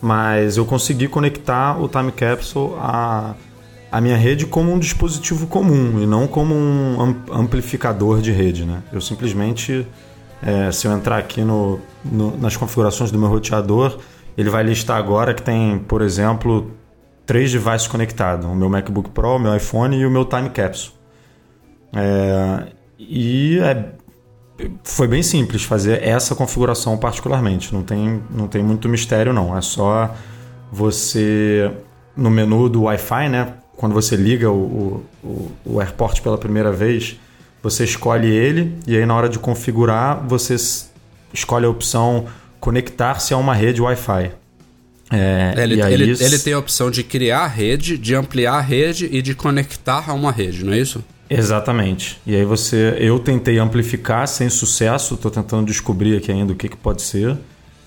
[0.02, 6.04] Mas eu consegui conectar o Time Capsule à, minha rede como um dispositivo comum e
[6.04, 8.82] não como um amplificador de rede, né?
[8.92, 9.86] Eu simplesmente
[10.42, 14.00] é, se eu entrar aqui no, no, nas configurações do meu roteador,
[14.36, 16.70] ele vai listar agora que tem, por exemplo,
[17.24, 20.94] três devices conectados: o meu MacBook Pro, o meu iPhone e o meu Time Capsule.
[21.94, 22.66] É,
[22.98, 23.92] e é,
[24.84, 27.72] foi bem simples fazer essa configuração particularmente.
[27.74, 29.56] Não tem, não tem muito mistério, não.
[29.56, 30.14] É só
[30.70, 31.70] você,
[32.16, 33.54] no menu do Wi-Fi, né?
[33.76, 37.20] Quando você liga o, o, o AirPort pela primeira vez,
[37.62, 40.56] você escolhe ele e aí na hora de configurar você
[41.32, 42.26] escolhe a opção
[42.66, 44.32] conectar-se a uma rede Wi-Fi.
[45.12, 46.24] É, ele, ele, isso...
[46.24, 50.10] ele, tem a opção de criar a rede, de ampliar a rede e de conectar
[50.10, 51.04] a uma rede, não é isso?
[51.30, 52.20] Exatamente.
[52.26, 56.68] E aí você, eu tentei amplificar sem sucesso, estou tentando descobrir aqui ainda o que,
[56.68, 57.36] que pode ser.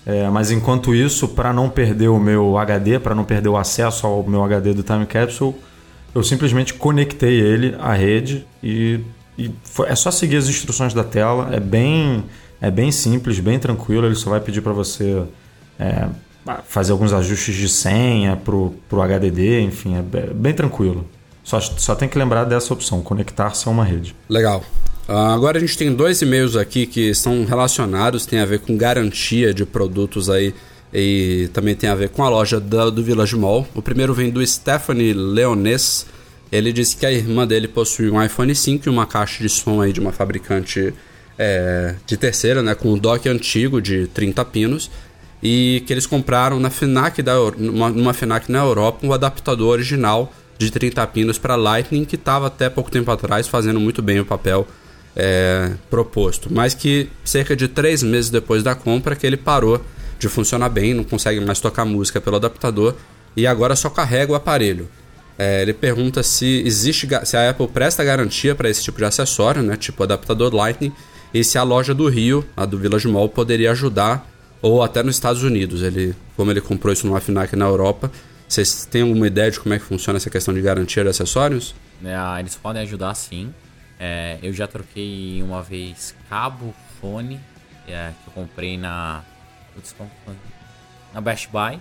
[0.06, 4.06] É, mas enquanto isso, para não perder o meu HD, para não perder o acesso
[4.06, 5.54] ao meu HD do Time Capsule,
[6.14, 9.00] eu simplesmente conectei ele à rede e
[9.40, 12.24] e foi, é só seguir as instruções da tela, é bem,
[12.60, 14.06] é bem simples, bem tranquilo.
[14.06, 15.22] Ele só vai pedir para você
[15.78, 16.08] é,
[16.66, 21.06] fazer alguns ajustes de senha pro, pro HDD, enfim, é bem tranquilo.
[21.42, 24.14] Só, só tem que lembrar dessa opção, conectar-se a uma rede.
[24.28, 24.62] Legal.
[25.08, 28.76] Uh, agora a gente tem dois e-mails aqui que são relacionados, tem a ver com
[28.76, 30.54] garantia de produtos aí
[30.92, 33.66] e também tem a ver com a loja do, do Village Mall.
[33.74, 36.06] O primeiro vem do Stephanie Leones.
[36.52, 39.80] Ele disse que a irmã dele possui um iPhone 5 e uma caixa de som
[39.80, 40.92] aí de uma fabricante
[41.42, 44.90] é, de terceira, né, com um dock antigo de 30 pinos,
[45.42, 50.30] e que eles compraram na FNAC da, numa, numa FNAC na Europa um adaptador original
[50.58, 54.24] de 30 pinos para Lightning que estava até pouco tempo atrás fazendo muito bem o
[54.26, 54.68] papel
[55.16, 59.82] é, proposto, mas que cerca de três meses depois da compra que ele parou
[60.18, 62.94] de funcionar bem, não consegue mais tocar música pelo adaptador
[63.34, 64.90] e agora só carrega o aparelho.
[65.38, 69.62] É, ele pergunta se existe se a Apple presta garantia para esse tipo de acessório,
[69.62, 70.92] né, tipo adaptador Lightning,
[71.32, 74.26] e se a loja do Rio, a do Village Mall, poderia ajudar,
[74.60, 75.82] ou até nos Estados Unidos.
[75.82, 78.10] Ele, como ele comprou isso numa FNAC na Europa,
[78.48, 81.74] vocês têm alguma ideia de como é que funciona essa questão de garantia de acessórios?
[82.04, 83.54] É, eles podem ajudar sim.
[83.98, 87.38] É, eu já troquei uma vez cabo, fone,
[87.86, 89.22] é, que eu comprei na,
[91.14, 91.78] na Best Buy.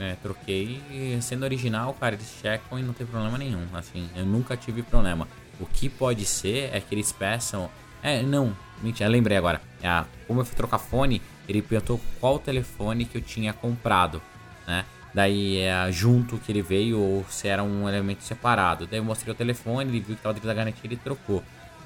[0.00, 0.80] É, troquei
[1.20, 3.66] sendo original, cara, eles checam e não tem problema nenhum.
[3.74, 5.26] Assim, eu nunca tive problema.
[5.60, 7.68] O que pode ser é que eles peçam.
[8.02, 8.56] É, não.
[8.82, 9.60] Mentira, lembrei agora.
[9.82, 14.20] É, como eu fui trocar fone, ele perguntou qual telefone que eu tinha comprado,
[14.66, 14.84] né?
[15.14, 18.86] Daí é junto que ele veio ou se era um elemento separado.
[18.86, 21.42] Daí eu mostrei o telefone, ele viu que tava dentro da garantia, ele trocou.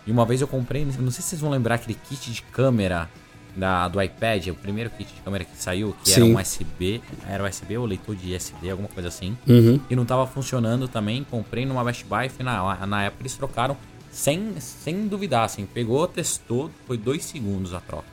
[0.07, 3.09] E uma vez eu comprei, não sei se vocês vão lembrar aquele kit de câmera
[3.57, 6.23] da, do iPad, o primeiro kit de câmera que saiu, que Sim.
[6.23, 9.37] era um USB, era USB ou leitor de SD, alguma coisa assim.
[9.47, 9.81] Uhum.
[9.89, 11.25] E não tava funcionando também.
[11.25, 13.77] Comprei numa Best Buy, na, na época eles trocaram
[14.13, 15.67] sem, sem duvidar, assim.
[15.67, 18.13] Pegou, testou, foi dois segundos a troca.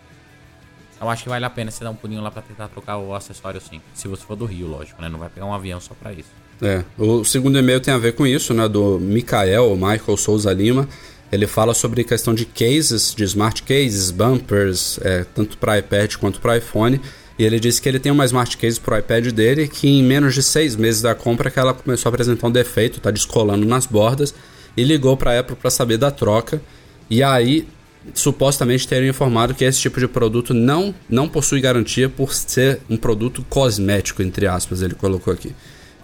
[1.00, 3.14] Eu acho que vale a pena você dar um pulinho lá pra tentar trocar o
[3.14, 3.82] acessório sim.
[3.94, 5.08] Se você for do Rio, lógico, né?
[5.08, 6.30] Não vai pegar um avião só pra isso.
[6.62, 8.68] É, o segundo e-mail tem a ver com isso, né?
[8.68, 10.90] Do Mikael, Michael Souza Lima.
[11.32, 16.42] Ele fala sobre questão de cases, de smart cases, bumpers, é, tanto para iPad quanto
[16.42, 17.00] para iPhone.
[17.38, 20.04] E ele disse que ele tem uma smart case para o iPad dele que em
[20.04, 23.66] menos de seis meses da compra que ela começou a apresentar um defeito, está descolando
[23.66, 24.34] nas bordas,
[24.76, 26.62] e ligou para a Apple para saber da troca.
[27.10, 27.68] E aí,
[28.14, 32.98] supostamente teriam informado que esse tipo de produto não, não possui garantia por ser um
[32.98, 35.54] produto cosmético, entre aspas, ele colocou aqui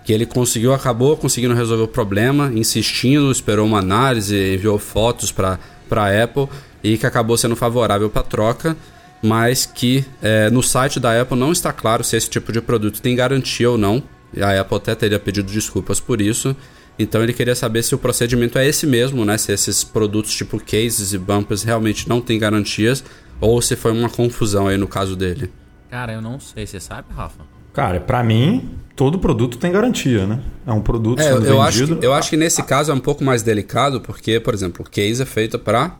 [0.05, 5.57] que ele conseguiu, acabou conseguindo resolver o problema, insistindo, esperou uma análise, enviou fotos para
[5.89, 6.47] a Apple
[6.84, 8.78] e que acabou sendo favorável para a troca,
[9.22, 13.01] mas que é, no site da Apple não está claro se esse tipo de produto
[13.01, 14.03] tem garantia ou não.
[14.39, 16.55] A Apple até teria pedido desculpas por isso.
[16.98, 19.38] Então ele queria saber se o procedimento é esse mesmo, né?
[19.38, 23.04] Se esses produtos tipo cases e bumpers realmente não têm garantias
[23.41, 25.52] ou se foi uma confusão aí no caso dele.
[25.89, 27.43] Cara, eu não sei, você sabe, Rafa?
[27.74, 30.41] Cara, para mim, todo produto tem garantia, né?
[30.66, 31.62] É um produto é, sendo eu vendido.
[31.62, 34.86] Acho que, eu acho que nesse caso é um pouco mais delicado, porque, por exemplo,
[34.86, 35.98] o case é feito para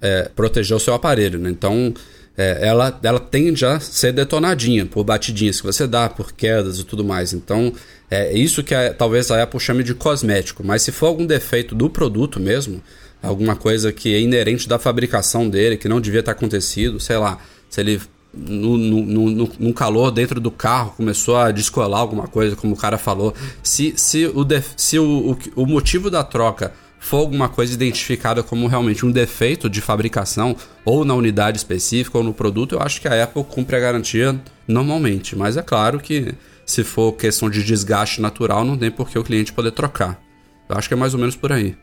[0.00, 1.48] é, proteger o seu aparelho, né?
[1.48, 1.94] Então,
[2.36, 6.84] é, ela, ela tende a ser detonadinha por batidinhas que você dá, por quedas e
[6.84, 7.32] tudo mais.
[7.32, 7.72] Então,
[8.10, 10.62] é isso que a, talvez a Apple chame de cosmético.
[10.64, 12.82] Mas se for algum defeito do produto mesmo,
[13.22, 17.38] alguma coisa que é inerente da fabricação dele, que não devia ter acontecido, sei lá,
[17.70, 18.00] se ele
[18.34, 22.76] no, no, no, no, calor dentro do carro começou a descolar alguma coisa, como o
[22.76, 23.34] cara falou.
[23.62, 26.72] Se, se, o, def, se o, o, o motivo da troca
[27.06, 32.24] for alguma coisa identificada como realmente um defeito de fabricação, ou na unidade específica, ou
[32.24, 34.36] no produto, eu acho que a Apple cumpre a garantia
[34.66, 35.36] normalmente.
[35.36, 36.34] Mas é claro que
[36.64, 40.20] se for questão de desgaste natural, não tem por que o cliente poder trocar.
[40.68, 41.76] Eu acho que é mais ou menos por aí.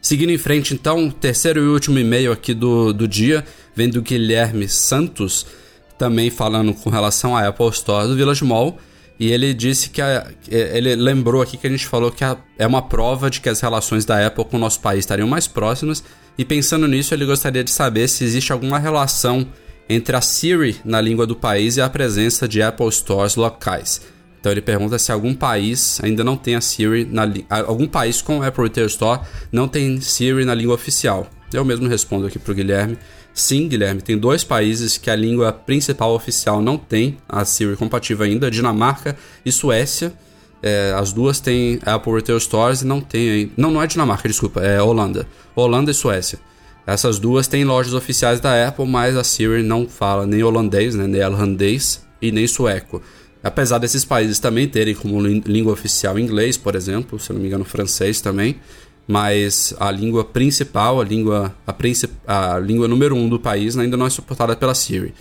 [0.00, 3.44] Seguindo em frente, então, terceiro e último e-mail aqui do, do dia,
[3.76, 5.46] vem do Guilherme Santos
[5.98, 8.78] também falando com relação à Apple Store do Village Mall.
[9.22, 12.66] E ele disse que a, ele lembrou aqui que a gente falou que a, é
[12.66, 16.02] uma prova de que as relações da Apple com o nosso país estariam mais próximas.
[16.36, 19.46] E pensando nisso, ele gostaria de saber se existe alguma relação
[19.88, 24.00] entre a Siri na língua do país e a presença de Apple Stores locais.
[24.40, 28.42] Então ele pergunta se algum país ainda não tem a Siri na algum país com
[28.42, 29.20] Apple Retail Store
[29.52, 31.30] não tem Siri na língua oficial.
[31.52, 32.98] Eu mesmo respondo aqui para o Guilherme
[33.34, 38.26] Sim, Guilherme, tem dois países que a língua principal oficial não tem a Siri compatível
[38.26, 40.12] ainda, Dinamarca e Suécia.
[40.62, 43.50] É, as duas têm Apple Retail Stores e não tem.
[43.56, 45.26] Não, não é Dinamarca, desculpa, é Holanda.
[45.56, 46.38] Holanda e Suécia.
[46.86, 51.06] Essas duas têm lojas oficiais da Apple, mas a Siri não fala nem holandês, né,
[51.06, 53.00] nem holandês e nem sueco.
[53.42, 57.64] Apesar desses países também terem como língua oficial inglês, por exemplo, se não me engano,
[57.64, 58.56] francês também,
[59.06, 61.54] mas a língua principal, a língua,
[62.26, 65.14] a, a língua número um do país ainda não é suportada pela Siri.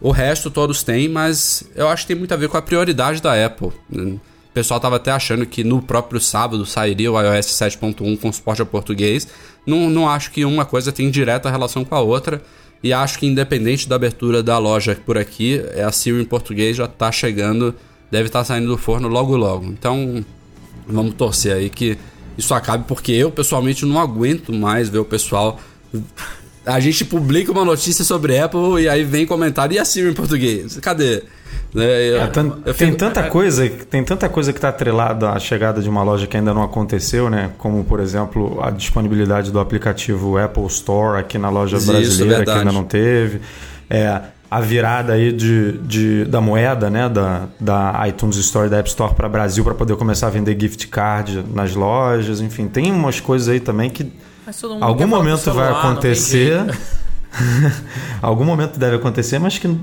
[0.00, 3.20] O resto todos têm, mas eu acho que tem muito a ver com a prioridade
[3.20, 3.72] da Apple.
[3.90, 4.20] O
[4.54, 8.66] pessoal estava até achando que no próprio sábado sairia o iOS 7.1 com suporte ao
[8.66, 9.26] português.
[9.66, 12.42] Não, não acho que uma coisa tem direta relação com a outra.
[12.82, 16.76] E acho que independente da abertura da loja por aqui, é a Siri em português
[16.76, 17.74] já está chegando,
[18.08, 19.66] deve estar tá saindo do forno logo logo.
[19.66, 20.24] Então
[20.86, 21.98] vamos torcer aí que
[22.38, 25.58] isso acabe, porque eu pessoalmente não aguento mais ver o pessoal.
[26.64, 30.14] A gente publica uma notícia sobre Apple e aí vem comentário e a Siri em
[30.14, 30.78] português.
[30.78, 31.24] Cadê?
[31.74, 32.30] Né, eu, é,
[32.64, 36.26] eu tem tanta coisa, tem tanta coisa que está atrelada à chegada de uma loja
[36.26, 37.50] que ainda não aconteceu, né?
[37.58, 42.50] Como por exemplo a disponibilidade do aplicativo Apple Store aqui na loja Isso, brasileira que
[42.50, 43.40] ainda não teve.
[43.90, 44.20] É,
[44.50, 49.14] a virada aí de, de, da moeda, né, da, da iTunes Store, da App Store
[49.14, 53.48] para Brasil para poder começar a vender gift card nas lojas, enfim, tem umas coisas
[53.48, 54.10] aí também que
[54.80, 56.64] algum momento celular, vai acontecer.
[58.22, 59.78] algum momento deve acontecer, mas que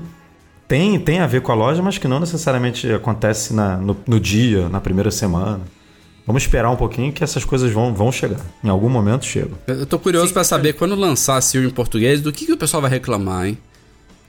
[0.66, 4.18] tem, tem a ver com a loja, mas que não necessariamente acontece na, no, no
[4.18, 5.60] dia, na primeira semana.
[6.26, 8.40] Vamos esperar um pouquinho que essas coisas vão, vão chegar.
[8.64, 9.56] Em algum momento chegam.
[9.68, 12.56] Eu tô curioso para saber quando lançar a Siri em português, do que, que o
[12.56, 13.58] pessoal vai reclamar, hein?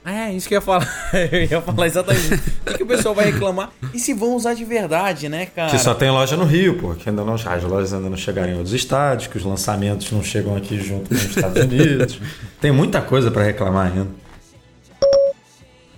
[0.08, 0.88] É, isso que eu ia falar.
[1.30, 2.34] eu ia falar exatamente.
[2.66, 3.70] o que o pessoal vai reclamar?
[3.92, 5.70] E se vão usar de verdade, né, cara?
[5.70, 6.94] Que só tem loja no Rio, pô.
[6.94, 10.22] Que ainda não, as lojas ainda não chegaram em outros estados, que os lançamentos não
[10.22, 12.18] chegam aqui junto com os Estados Unidos.
[12.60, 14.08] tem muita coisa para reclamar ainda.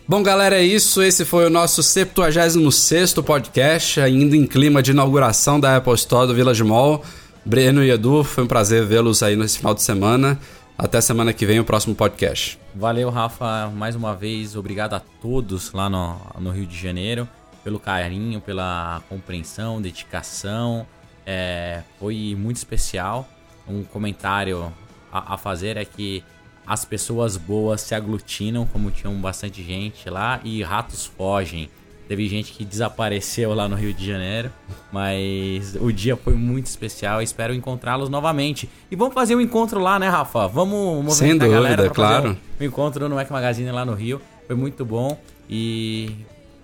[0.09, 1.01] Bom, galera, é isso.
[1.01, 6.35] Esse foi o nosso 76 podcast, ainda em clima de inauguração da Apple Store do
[6.35, 7.05] Village Mall.
[7.45, 10.39] Breno e Edu, foi um prazer vê-los aí nesse final de semana.
[10.83, 12.59] Até semana que vem, o próximo podcast.
[12.75, 14.57] Valeu, Rafa, mais uma vez.
[14.57, 17.29] Obrigado a todos lá no, no Rio de Janeiro
[17.63, 20.87] pelo carinho, pela compreensão, dedicação.
[21.27, 23.29] É, foi muito especial.
[23.69, 24.73] Um comentário
[25.13, 26.25] a, a fazer é que
[26.67, 31.69] as pessoas boas se aglutinam, como tinham bastante gente lá, e ratos fogem.
[32.11, 34.51] Teve gente que desapareceu lá no Rio de Janeiro,
[34.91, 37.23] mas o dia foi muito especial.
[37.23, 38.69] Espero encontrá-los novamente.
[38.91, 40.49] E vamos fazer um encontro lá, né, Rafa?
[40.49, 42.23] Vamos movimentar Sem dúvida, a galera pra claro.
[42.23, 44.21] fazer um, encontro no Mac Magazine lá no Rio.
[44.49, 45.17] Foi muito bom.
[45.49, 46.11] E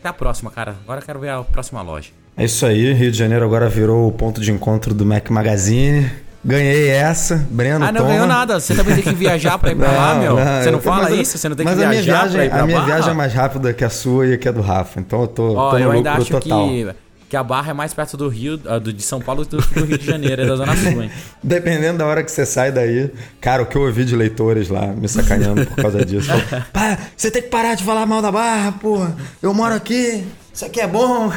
[0.01, 0.75] até a próxima, cara.
[0.83, 2.11] Agora eu quero ver a próxima loja.
[2.37, 6.11] É isso aí, Rio de Janeiro agora virou o ponto de encontro do Mac Magazine.
[6.47, 7.85] Ganhei essa, Breno.
[7.85, 8.13] Ah, não toma.
[8.13, 8.61] ganhou nada.
[8.61, 10.37] Você também tem que viajar pra ir pra não, lá, meu.
[10.37, 11.37] Não, você não fala isso?
[11.37, 12.87] Você não tem que viajar viagem, pra ir pra A minha Barra?
[12.87, 15.01] viagem é mais rápida que a sua e que a do Rafa.
[15.01, 16.69] Então eu tô, Ó, tô no eu ainda acho total.
[16.69, 16.89] que,
[17.29, 19.75] que a Barra é mais perto do Rio, ah, do, de São Paulo do que
[19.75, 21.11] do Rio de Janeiro, é da Zona Sul, hein?
[21.43, 23.11] Dependendo da hora que você sai daí.
[23.41, 26.31] Cara, o que eu ouvi de leitores lá me sacaneando por causa disso.
[26.73, 29.17] Pá, você tem que parar de falar mal da Barra, porra.
[29.43, 30.25] Eu moro aqui.
[30.55, 31.31] Isso aqui é bom.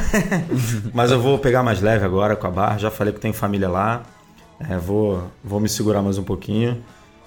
[0.94, 2.78] Mas eu vou pegar mais leve agora com a Barra.
[2.78, 4.04] Já falei que tem família lá.
[4.60, 6.84] É, vou, vou me segurar mais um pouquinho.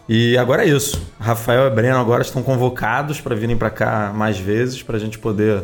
[0.08, 1.00] E agora é isso.
[1.18, 5.18] Rafael e Breno agora estão convocados para virem para cá mais vezes, para a gente
[5.18, 5.62] poder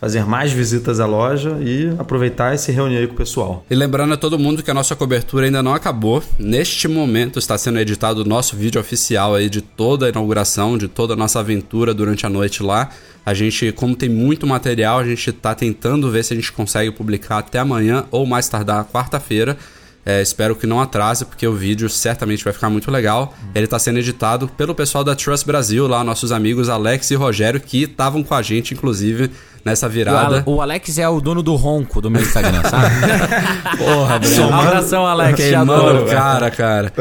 [0.00, 3.66] fazer mais visitas à loja e aproveitar e se reunir aí com o pessoal.
[3.68, 6.22] E lembrando a todo mundo que a nossa cobertura ainda não acabou.
[6.38, 10.88] Neste momento está sendo editado o nosso vídeo oficial aí de toda a inauguração, de
[10.88, 12.88] toda a nossa aventura durante a noite lá.
[13.26, 16.90] A gente, como tem muito material, a gente está tentando ver se a gente consegue
[16.90, 19.58] publicar até amanhã ou mais tardar quarta-feira.
[20.04, 23.34] É, espero que não atrase, porque o vídeo certamente vai ficar muito legal.
[23.54, 27.60] Ele está sendo editado pelo pessoal da Trust Brasil, lá, nossos amigos Alex e Rogério,
[27.60, 29.30] que estavam com a gente, inclusive,
[29.64, 30.42] nessa virada.
[30.46, 32.94] O, Alex é o dono do ronco do meu Instagram, sabe?
[33.76, 34.48] Porra, Breno.
[34.48, 35.36] Um abração, Alex.
[35.36, 36.92] Queimando adoro, o cara, cara.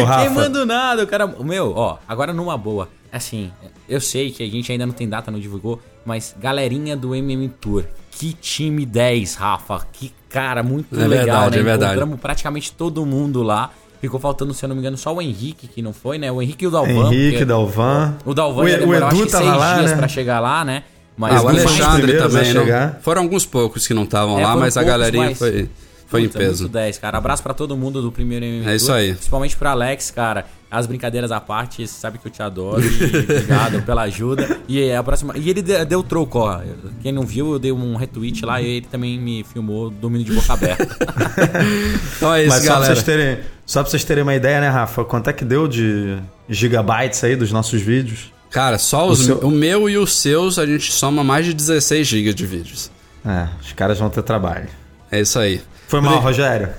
[0.00, 1.26] Ô, Rafa, Queimando nada, o cara.
[1.26, 2.88] Meu, ó, agora numa boa.
[3.12, 3.50] Assim,
[3.88, 7.48] eu sei que a gente ainda não tem data, não divulgou, mas galerinha do MM
[7.60, 7.84] Tour.
[8.10, 9.86] Que time 10, Rafa.
[9.92, 11.60] Que cara, muito É legal, verdade, né?
[11.60, 11.92] é verdade.
[11.92, 13.70] Encontramos praticamente todo mundo lá.
[14.00, 16.30] Ficou faltando, se eu não me engano, só o Henrique que não foi, né?
[16.30, 17.06] O Henrique e o Dalvan.
[17.06, 18.14] Henrique, porque Dalvan.
[18.24, 19.96] O Dalvan O- ia o Edu acho que seis lá, dias né?
[19.96, 20.82] pra chegar lá, né?
[21.16, 22.52] Mas Ah, o Alexandre a também.
[22.52, 23.00] Não, chegar.
[23.02, 25.68] foram alguns poucos que não estavam É, lá, mas a poucos, galerinha mas- foi,
[26.06, 26.64] foi em Puta, peso.
[26.64, 27.18] Muito 10, cara.
[27.18, 29.12] Abraço pra todo mundo do primeiro MM É isso aí.
[29.14, 30.44] Principalmente pro Alex, cara.
[30.74, 32.82] As brincadeiras à parte, você sabe que eu te adoro.
[32.82, 34.58] E obrigado pela ajuda.
[34.68, 35.34] E a próxima.
[35.36, 36.60] E ele de- deu troco, ó.
[37.02, 40.32] Quem não viu, eu dei um retweet lá e ele também me filmou dormindo de
[40.32, 40.86] boca aberta.
[42.16, 42.94] Então é isso, Mas só pra, galera.
[42.94, 45.04] vocês terem, só pra vocês terem uma ideia, né, Rafa?
[45.04, 46.18] Quanto é que deu de
[46.48, 48.32] gigabytes aí dos nossos vídeos?
[48.50, 51.52] Cara, só os, O seu- o meu e os seus, a gente soma mais de
[51.52, 52.90] 16 GB de vídeos.
[53.26, 54.68] É, os caras vão ter trabalho.
[55.10, 55.60] É isso aí.
[55.94, 56.70] Foi mal, Rogério.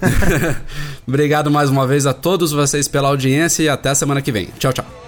[1.07, 4.49] Obrigado mais uma vez a todos vocês pela audiência e até semana que vem.
[4.59, 5.04] Tchau, tchau.